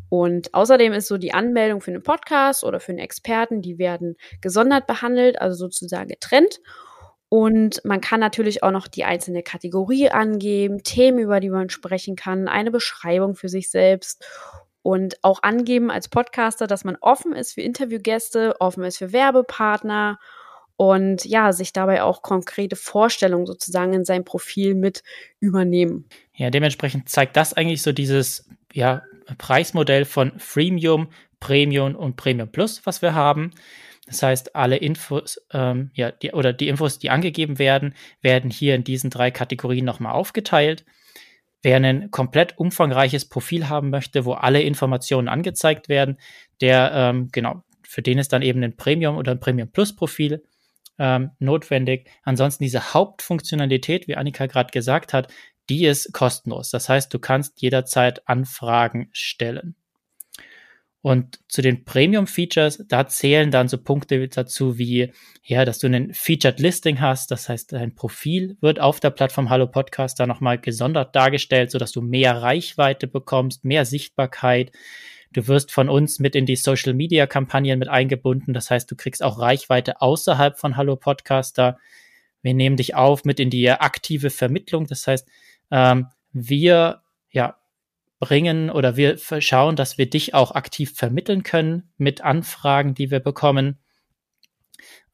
Und 0.10 0.53
außerdem 0.53 0.93
ist 0.93 1.08
so 1.08 1.17
die 1.17 1.34
Anmeldung 1.34 1.82
für 1.82 1.91
einen 1.91 2.03
Podcast 2.03 2.63
oder 2.63 2.79
für 2.79 2.91
einen 2.91 3.00
Experten, 3.00 3.62
die 3.62 3.77
werden 3.77 4.15
gesondert 4.41 4.88
behandelt, 4.88 5.39
also 5.39 5.55
sozusagen 5.55 6.08
getrennt. 6.08 6.60
Und 7.29 7.84
man 7.84 8.00
kann 8.00 8.20
natürlich 8.20 8.63
auch 8.63 8.72
noch 8.72 8.88
die 8.88 9.05
einzelne 9.05 9.43
Kategorie 9.43 10.10
angeben, 10.10 10.84
Themen, 10.84 11.20
über 11.20 11.39
die 11.39 11.50
man 11.50 11.70
sprechen 11.70 12.15
kann, 12.15 12.48
eine 12.48 12.72
Beschreibung 12.72 13.36
für 13.36 13.50
sich 13.50 13.72
selbst 13.72 14.24
und 14.84 15.15
auch 15.24 15.41
angeben 15.41 15.89
als 15.89 16.10
Podcaster, 16.10 16.67
dass 16.67 16.84
man 16.84 16.98
offen 17.01 17.34
ist 17.34 17.53
für 17.53 17.62
Interviewgäste, 17.62 18.55
offen 18.60 18.84
ist 18.84 18.98
für 18.98 19.13
Werbepartner 19.13 20.20
und 20.75 21.25
ja, 21.25 21.51
sich 21.53 21.74
dabei 21.74 22.03
auch 22.03 22.22
konkrete 22.22 22.75
Vorstellungen 22.75 23.46
sozusagen 23.46 23.94
in 23.94 24.06
sein 24.06 24.25
Profil 24.25 24.75
mit 24.75 25.03
übernehmen. 25.39 26.06
Ja, 26.36 26.50
dementsprechend 26.50 27.10
zeigt 27.10 27.38
das 27.38 27.53
eigentlich 27.53 27.82
so 27.82 27.92
dieses 27.92 28.50
ja, 28.74 29.03
Preismodell 29.38 30.06
von 30.06 30.39
Freemium, 30.39 31.10
Premium 31.39 31.96
und 31.96 32.15
Premium 32.15 32.51
Plus, 32.51 32.86
was 32.86 33.01
wir 33.01 33.13
haben. 33.13 33.51
Das 34.06 34.22
heißt, 34.22 34.56
alle 34.56 34.77
Infos, 34.77 35.39
ähm, 35.53 35.92
ja, 35.94 36.12
die, 36.12 36.32
oder 36.32 36.51
die 36.51 36.68
Infos, 36.68 37.00
die 37.00 37.10
angegeben 37.10 37.60
werden, 37.60 37.94
werden 38.22 38.51
hier 38.51 38.75
in 38.75 38.84
diesen 38.84 39.10
drei 39.10 39.32
Kategorien 39.32 39.86
nochmal 39.86 40.13
aufgeteilt. 40.13 40.86
Wer 41.62 41.77
ein 41.77 42.12
komplett 42.12 42.58
umfangreiches 42.58 43.30
Profil 43.30 43.70
haben 43.70 43.89
möchte, 43.89 44.25
wo 44.25 44.34
alle 44.34 44.62
Informationen 44.62 45.30
angezeigt 45.30 45.88
werden, 45.88 46.18
der, 46.60 46.92
ähm, 46.94 47.30
genau, 47.32 47.63
für 47.84 48.01
den 48.01 48.18
ist 48.18 48.34
dann 48.34 48.42
eben 48.42 48.62
ein 48.63 48.75
Premium 48.75 49.15
oder 49.15 49.32
ein 49.32 49.39
Premium 49.39 49.72
Plus 49.72 49.96
Profil 49.96 50.44
ähm, 51.03 51.31
notwendig. 51.38 52.10
Ansonsten 52.24 52.63
diese 52.63 52.93
Hauptfunktionalität, 52.93 54.07
wie 54.07 54.15
Annika 54.15 54.45
gerade 54.45 54.72
gesagt 54.72 55.12
hat, 55.12 55.27
die 55.69 55.86
ist 55.86 56.13
kostenlos. 56.13 56.69
Das 56.69 56.88
heißt, 56.88 57.13
du 57.13 57.19
kannst 57.19 57.62
jederzeit 57.62 58.25
Anfragen 58.27 59.10
stellen. 59.12 59.75
Und 61.01 61.41
zu 61.50 61.62
den 61.62 61.83
Premium-Features, 61.83 62.86
da 62.88 63.05
zählen 63.05 63.51
dann 63.51 63.67
so 63.67 63.77
Punkte 63.77 64.25
dazu 64.29 64.77
wie, 64.77 65.12
ja, 65.43 65.65
dass 65.65 65.79
du 65.79 65.88
einen 65.88 66.13
Featured 66.13 66.62
Listing 66.62 67.01
hast. 67.01 67.31
Das 67.31 67.50
heißt, 67.50 67.74
dein 67.74 67.95
Profil 67.95 68.55
wird 68.62 68.79
auf 68.79 69.01
der 69.01 69.10
Plattform 69.10 69.50
Hallo 69.50 69.67
Podcast 69.67 70.22
da 70.22 70.25
nochmal 70.25 70.57
gesondert 70.57 71.13
dargestellt, 71.17 71.72
sodass 71.72 71.91
du 71.91 72.01
mehr 72.01 72.41
Reichweite 72.41 73.07
bekommst, 73.07 73.65
mehr 73.65 73.83
Sichtbarkeit. 73.83 74.72
Du 75.34 75.48
wirst 75.48 75.72
von 75.72 75.90
uns 75.90 76.20
mit 76.20 76.36
in 76.36 76.46
die 76.46 76.56
Social 76.56 76.94
Media 76.94 77.25
Kampagnen 77.25 77.80
mit 77.80 77.90
eingebunden. 77.90 78.54
Das 78.54 78.70
heißt, 78.70 78.90
du 78.90 78.96
kriegst 78.96 79.24
auch 79.24 79.40
Reichweite 79.40 80.02
außerhalb 80.02 80.60
von 80.60 80.78
Hallo 80.78 80.96
Podcaster. 80.96 81.80
Wir 82.44 82.54
nehmen 82.54 82.78
dich 82.78 82.96
auf 82.96 83.25
mit 83.25 83.40
in 83.40 83.50
die 83.50 83.70
aktive 83.70 84.30
Vermittlung. 84.30 84.86
Das 84.86 85.08
heißt, 85.08 85.28
ähm, 85.72 86.08
wir, 86.32 87.02
ja, 87.32 87.58
bringen 88.20 88.70
oder 88.70 88.96
wir 88.96 89.18
schauen, 89.18 89.75
dass 89.75 89.98
wir 89.98 90.10
dich 90.10 90.34
auch 90.34 90.52
aktiv 90.52 90.94
vermitteln 90.96 91.44
können 91.44 91.92
mit 91.98 92.22
Anfragen, 92.22 92.94
die 92.94 93.12
wir 93.12 93.20
bekommen. 93.20 93.80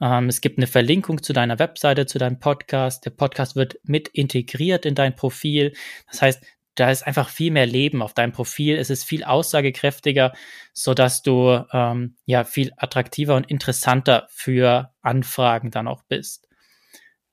Ähm, 0.02 0.30
es 0.30 0.42
gibt 0.42 0.60
eine 0.60 0.68
Verlinkung 0.68 1.24
zu 1.24 1.34
deiner 1.34 1.60
Webseite, 1.60 2.06
zu 2.06 2.20
deinem 2.20 2.40
Podcast. 2.40 3.06
Der 3.06 3.12
Podcast 3.12 3.56
wird 3.56 3.80
mit 3.84 4.10
integriert 4.10 4.86
in 4.86 4.96
dein 4.96 5.16
Profil. 5.16 5.74
Das 6.12 6.22
heißt, 6.22 6.44
da 6.79 6.89
ist 6.89 7.05
einfach 7.05 7.29
viel 7.29 7.51
mehr 7.51 7.65
Leben 7.65 8.01
auf 8.01 8.13
deinem 8.13 8.31
Profil. 8.31 8.77
Es 8.77 8.89
ist 8.89 9.03
viel 9.03 9.24
aussagekräftiger, 9.24 10.33
so 10.74 10.93
dass 10.93 11.21
du 11.21 11.65
ähm, 11.74 12.15
ja 12.25 12.43
viel 12.43 12.71
attraktiver 12.77 13.36
und 13.36 13.50
interessanter 13.50 14.27
für 14.29 14.93
Anfragen 15.01 15.71
dann 15.71 15.88
auch 15.88 16.03
bist. 16.03 16.48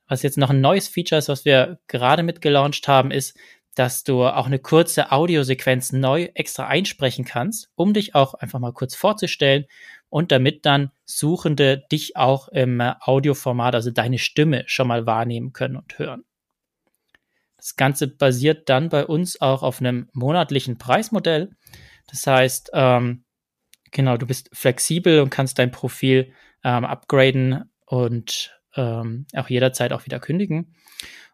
Was 0.08 0.22
jetzt 0.22 0.38
noch 0.38 0.50
ein 0.50 0.60
neues 0.60 0.88
Feature 0.88 1.18
ist, 1.18 1.28
was 1.28 1.44
wir 1.44 1.78
gerade 1.86 2.22
mit 2.22 2.40
gelauncht 2.40 2.88
haben, 2.88 3.10
ist, 3.10 3.36
dass 3.74 4.04
du 4.04 4.24
auch 4.24 4.46
eine 4.46 4.58
kurze 4.58 5.12
Audiosequenz 5.12 5.92
neu 5.92 6.28
extra 6.34 6.66
einsprechen 6.66 7.24
kannst, 7.24 7.68
um 7.74 7.92
dich 7.92 8.14
auch 8.14 8.34
einfach 8.34 8.58
mal 8.58 8.72
kurz 8.72 8.94
vorzustellen 8.94 9.66
und 10.08 10.32
damit 10.32 10.64
dann 10.66 10.90
Suchende 11.04 11.84
dich 11.92 12.16
auch 12.16 12.48
im 12.48 12.80
Audioformat, 12.80 13.76
also 13.76 13.92
deine 13.92 14.18
Stimme 14.18 14.64
schon 14.66 14.88
mal 14.88 15.06
wahrnehmen 15.06 15.52
können 15.52 15.76
und 15.76 15.98
hören. 16.00 16.24
Das 17.66 17.74
Ganze 17.74 18.06
basiert 18.06 18.68
dann 18.68 18.90
bei 18.90 19.04
uns 19.04 19.40
auch 19.40 19.64
auf 19.64 19.80
einem 19.80 20.08
monatlichen 20.12 20.78
Preismodell. 20.78 21.50
Das 22.06 22.24
heißt, 22.24 22.70
ähm, 22.72 23.24
genau, 23.90 24.16
du 24.16 24.24
bist 24.24 24.50
flexibel 24.52 25.18
und 25.18 25.30
kannst 25.30 25.58
dein 25.58 25.72
Profil 25.72 26.32
ähm, 26.62 26.84
upgraden 26.84 27.68
und 27.84 28.56
ähm, 28.76 29.26
auch 29.34 29.50
jederzeit 29.50 29.92
auch 29.92 30.06
wieder 30.06 30.20
kündigen. 30.20 30.76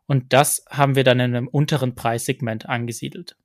Und 0.07 0.33
das 0.33 0.65
haben 0.71 0.95
wir 0.95 1.05
dann 1.05 1.21
in 1.21 1.37
einem 1.37 1.49
unteren 1.49 1.95
Preissegment 1.95 2.67
angesiedelt. 2.67 3.37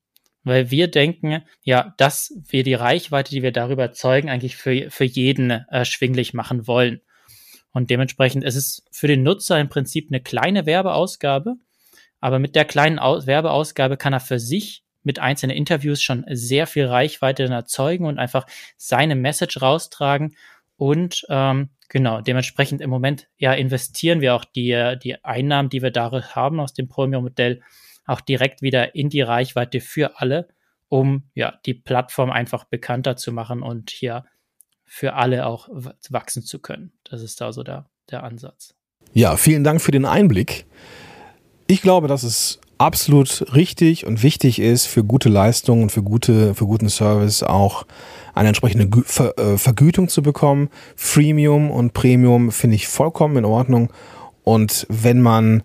Weil 0.46 0.72
wir 0.72 0.88
denken, 0.90 1.44
ja, 1.64 1.94
dass 1.98 2.40
wir 2.48 2.64
die 2.64 2.74
Reichweite, 2.74 3.32
die 3.32 3.44
wir 3.44 3.52
darüber 3.52 3.84
erzeugen, 3.84 4.30
eigentlich 4.30 4.56
für, 4.56 4.90
für 4.92 5.04
jeden 5.04 5.50
erschwinglich 5.50 6.34
machen 6.34 6.68
wollen. 6.68 7.02
Und 7.74 7.90
dementsprechend 7.90 8.46
ist 8.46 8.56
es 8.56 8.86
für 8.94 9.08
den 9.08 9.24
Nutzer 9.24 9.60
im 9.60 9.68
Prinzip 9.68 10.08
eine 10.10 10.22
kleine 10.22 10.66
Werbeausgabe, 10.66 11.58
aber 12.20 12.40
mit 12.40 12.56
der 12.56 12.66
kleinen 12.66 13.00
Aus 13.00 13.28
Werbeausgabe 13.28 13.98
kann 13.98 14.14
er 14.14 14.20
für 14.20 14.40
sich 14.40 14.84
mit 15.04 15.20
einzelnen 15.20 15.56
Interviews 15.56 16.02
schon 16.02 16.26
sehr 16.30 16.68
viel 16.68 16.86
Reichweite 16.86 17.46
erzeugen 17.46 18.06
und 18.06 18.20
einfach 18.20 18.46
seine 18.76 19.16
Message 19.16 19.62
raustragen 19.62 20.36
und 20.76 21.26
ähm, 21.30 21.70
Genau, 21.90 22.20
dementsprechend 22.22 22.82
im 22.82 22.90
Moment 22.90 23.28
ja 23.38 23.54
investieren 23.54 24.20
wir 24.20 24.36
auch 24.36 24.44
die, 24.44 24.96
die 25.02 25.24
Einnahmen, 25.24 25.70
die 25.70 25.82
wir 25.82 25.92
da 25.92 26.12
haben 26.36 26.60
aus 26.60 26.74
dem 26.74 26.90
Premium-Modell, 26.90 27.62
auch 28.06 28.22
direkt 28.22 28.62
wieder 28.62 28.96
in 28.96 29.10
die 29.10 29.22
Reichweite 29.22 29.80
für 29.80 30.20
alle, 30.20 30.50
um 30.90 31.24
ja 31.34 31.54
die 31.66 31.74
Plattform 31.74 32.30
einfach 32.30 32.66
bekannter 32.66 33.16
zu 33.16 33.32
machen 33.32 33.62
und 33.62 33.90
hier 33.90 34.26
für 34.84 35.14
alle 35.14 35.46
auch 35.46 35.70
wachsen 36.10 36.44
zu 36.44 36.60
können. 36.60 36.92
Das 37.04 37.22
ist 37.22 37.40
da 37.40 37.54
so 37.54 37.64
der, 37.64 37.90
der 38.10 38.24
Ansatz. 38.24 38.76
Ja, 39.14 39.38
vielen 39.38 39.64
Dank 39.64 39.82
für 39.82 39.92
den 39.92 40.06
Einblick. 40.06 40.66
Ich 41.68 41.82
glaube, 41.82 42.08
dass 42.08 42.24
es 42.24 42.60
absolut 42.78 43.46
richtig 43.54 44.06
und 44.06 44.24
wichtig 44.24 44.60
ist, 44.60 44.86
für 44.86 45.04
gute 45.04 45.30
Leistungen 45.30 45.84
und 45.84 45.92
für, 45.92 46.04
gute, 46.04 46.56
für 46.56 46.66
guten 46.66 46.90
Service 46.90 47.44
auch 47.44 47.86
eine 48.34 48.50
entsprechende 48.50 48.88
äh, 49.38 49.58
Vergütung 49.58 50.08
zu 50.08 50.22
bekommen. 50.22 50.70
Freemium 50.96 51.72
und 51.72 51.94
Premium 51.94 52.52
finde 52.52 52.76
ich 52.76 52.88
vollkommen 52.88 53.38
in 53.38 53.46
Ordnung. 53.46 53.92
Und 54.44 54.86
wenn 54.90 55.22
man 55.22 55.64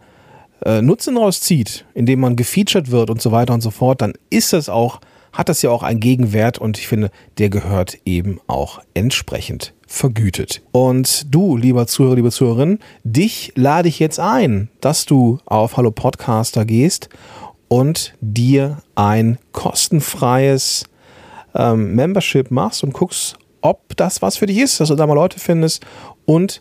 äh, 0.64 0.82
Nutzen 0.82 1.16
rauszieht, 1.16 1.84
indem 1.94 2.20
man 2.20 2.34
gefeatured 2.34 2.90
wird 2.90 3.10
und 3.10 3.20
so 3.20 3.30
weiter 3.30 3.54
und 3.54 3.60
so 3.60 3.70
fort, 3.70 4.00
dann 4.00 4.14
ist 4.30 4.52
das 4.52 4.68
auch, 4.68 5.00
hat 5.32 5.48
das 5.48 5.62
ja 5.62 5.70
auch 5.70 5.82
einen 5.82 6.00
Gegenwert 6.00 6.58
und 6.58 6.78
ich 6.78 6.86
finde, 6.86 7.10
der 7.38 7.48
gehört 7.48 7.98
eben 8.04 8.40
auch 8.46 8.80
entsprechend 8.94 9.72
vergütet. 9.86 10.62
Und 10.72 11.34
du, 11.34 11.56
lieber 11.56 11.86
Zuhörer, 11.86 12.16
liebe 12.16 12.30
Zuhörerin, 12.30 12.78
dich 13.04 13.52
lade 13.56 13.88
ich 13.88 13.98
jetzt 13.98 14.20
ein, 14.20 14.68
dass 14.80 15.06
du 15.06 15.38
auf 15.44 15.76
Hallo 15.76 15.90
Podcaster 15.90 16.64
gehst 16.64 17.08
und 17.68 18.14
dir 18.20 18.82
ein 18.94 19.38
kostenfreies 19.52 20.84
ähm, 21.54 21.94
Membership 21.94 22.50
machst 22.50 22.82
und 22.84 22.92
guckst, 22.92 23.36
ob 23.62 23.96
das 23.96 24.22
was 24.22 24.36
für 24.36 24.46
dich 24.46 24.58
ist, 24.58 24.80
dass 24.80 24.88
du 24.88 24.96
da 24.96 25.06
mal 25.06 25.14
Leute 25.14 25.38
findest 25.38 25.84
und 26.24 26.60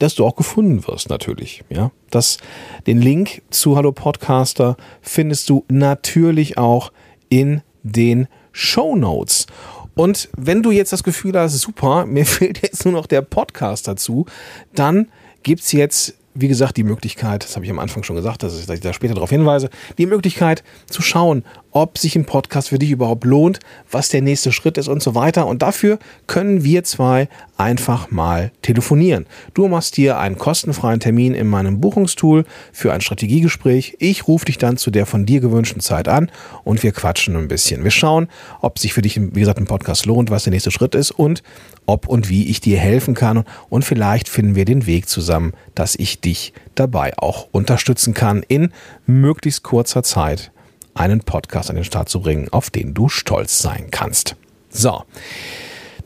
dass 0.00 0.14
du 0.14 0.24
auch 0.24 0.34
gefunden 0.34 0.86
wirst 0.86 1.10
natürlich. 1.10 1.62
Ja, 1.68 1.92
das, 2.10 2.38
den 2.86 3.00
Link 3.00 3.42
zu 3.50 3.76
Hallo 3.76 3.92
Podcaster 3.92 4.76
findest 5.02 5.50
du 5.50 5.64
natürlich 5.68 6.56
auch 6.56 6.90
in 7.28 7.62
den 7.82 8.28
Show 8.52 8.96
Notes. 8.96 9.46
Und 9.94 10.28
wenn 10.36 10.62
du 10.62 10.70
jetzt 10.70 10.92
das 10.92 11.02
Gefühl 11.02 11.38
hast, 11.38 11.58
super, 11.58 12.06
mir 12.06 12.26
fehlt 12.26 12.62
jetzt 12.62 12.84
nur 12.84 12.94
noch 12.94 13.06
der 13.06 13.22
Podcast 13.22 13.88
dazu, 13.88 14.26
dann 14.74 15.08
gibt 15.42 15.62
es 15.62 15.72
jetzt 15.72 16.14
wie 16.34 16.48
gesagt, 16.48 16.76
die 16.76 16.84
Möglichkeit, 16.84 17.42
das 17.44 17.56
habe 17.56 17.64
ich 17.64 17.70
am 17.70 17.80
Anfang 17.80 18.04
schon 18.04 18.14
gesagt, 18.14 18.42
dass 18.42 18.58
ich 18.58 18.80
da 18.80 18.92
später 18.92 19.14
darauf 19.14 19.30
hinweise, 19.30 19.68
die 19.98 20.06
Möglichkeit 20.06 20.62
zu 20.88 21.02
schauen, 21.02 21.44
ob 21.72 21.98
sich 21.98 22.14
ein 22.16 22.24
Podcast 22.24 22.68
für 22.68 22.78
dich 22.78 22.90
überhaupt 22.90 23.24
lohnt, 23.24 23.58
was 23.90 24.08
der 24.08 24.22
nächste 24.22 24.52
Schritt 24.52 24.78
ist 24.78 24.88
und 24.88 25.02
so 25.02 25.14
weiter. 25.14 25.46
Und 25.46 25.62
dafür 25.62 25.98
können 26.28 26.62
wir 26.62 26.84
zwei 26.84 27.28
einfach 27.56 28.10
mal 28.10 28.52
telefonieren. 28.62 29.26
Du 29.54 29.68
machst 29.68 29.96
dir 29.96 30.18
einen 30.18 30.38
kostenfreien 30.38 31.00
Termin 31.00 31.34
in 31.34 31.48
meinem 31.48 31.80
Buchungstool 31.80 32.44
für 32.72 32.92
ein 32.92 33.00
Strategiegespräch. 33.00 33.96
Ich 33.98 34.28
rufe 34.28 34.46
dich 34.46 34.58
dann 34.58 34.76
zu 34.76 34.90
der 34.90 35.06
von 35.06 35.26
dir 35.26 35.40
gewünschten 35.40 35.80
Zeit 35.80 36.08
an 36.08 36.30
und 36.64 36.82
wir 36.82 36.92
quatschen 36.92 37.36
ein 37.36 37.48
bisschen. 37.48 37.84
Wir 37.84 37.90
schauen, 37.90 38.28
ob 38.60 38.78
sich 38.78 38.92
für 38.92 39.02
dich, 39.02 39.20
wie 39.20 39.40
gesagt, 39.40 39.58
ein 39.58 39.66
Podcast 39.66 40.06
lohnt, 40.06 40.30
was 40.30 40.44
der 40.44 40.52
nächste 40.52 40.70
Schritt 40.70 40.94
ist 40.94 41.10
und 41.10 41.42
ob 41.86 42.06
und 42.08 42.28
wie 42.28 42.48
ich 42.48 42.60
dir 42.60 42.78
helfen 42.78 43.14
kann. 43.14 43.44
Und 43.68 43.84
vielleicht 43.84 44.28
finden 44.28 44.54
wir 44.54 44.64
den 44.64 44.86
Weg 44.86 45.08
zusammen, 45.08 45.52
dass 45.74 45.96
ich 45.96 46.20
dich 46.20 46.52
dabei 46.74 47.16
auch 47.18 47.48
unterstützen 47.52 48.14
kann, 48.14 48.42
in 48.46 48.72
möglichst 49.06 49.62
kurzer 49.62 50.02
Zeit 50.02 50.52
einen 50.94 51.20
Podcast 51.20 51.70
an 51.70 51.76
den 51.76 51.84
Start 51.84 52.08
zu 52.08 52.20
bringen, 52.20 52.48
auf 52.50 52.70
den 52.70 52.94
du 52.94 53.08
stolz 53.08 53.60
sein 53.60 53.88
kannst. 53.90 54.36
So. 54.68 55.02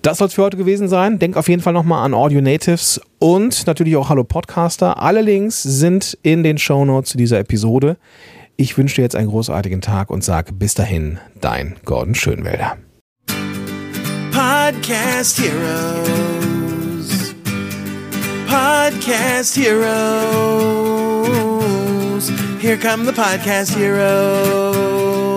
Das 0.03 0.19
soll 0.19 0.29
es 0.29 0.35
für 0.35 0.43
heute 0.43 0.59
gewesen 0.59 0.87
sein. 0.87 1.19
Denk 1.19 1.35
auf 1.35 1.49
jeden 1.49 1.63
Fall 1.63 1.73
nochmal 1.73 2.05
an 2.05 2.13
Audio 2.13 2.43
Natives 2.43 3.01
und 3.19 3.67
natürlich 3.67 3.97
auch 3.97 4.11
Hallo 4.11 4.23
Podcaster. 4.23 5.01
Alle 5.01 5.23
Links 5.23 5.63
sind 5.63 6.19
in 6.23 6.43
den 6.43 6.59
Show 6.59 6.85
Notes 6.85 7.13
zu 7.13 7.17
dieser 7.17 7.39
Episode. 7.39 7.97
Ich 8.57 8.77
wünsche 8.77 8.97
dir 8.97 9.03
jetzt 9.03 9.17
einen 9.17 9.31
großartigen 9.31 9.81
Tag 9.81 10.11
und 10.11 10.23
sage 10.23 10.53
bis 10.53 10.75
dahin, 10.75 11.19
dein 11.41 11.77
Gordon 11.87 12.15
Schönwälder. 12.15 12.77
Podcast 14.35 15.39
Heroes. 15.41 17.09
Podcast 18.51 19.55
Heroes. 19.55 20.35
Here 22.61 22.77
come 22.77 23.05
the 23.05 23.13
podcast 23.13 23.77
heroes. 23.77 25.34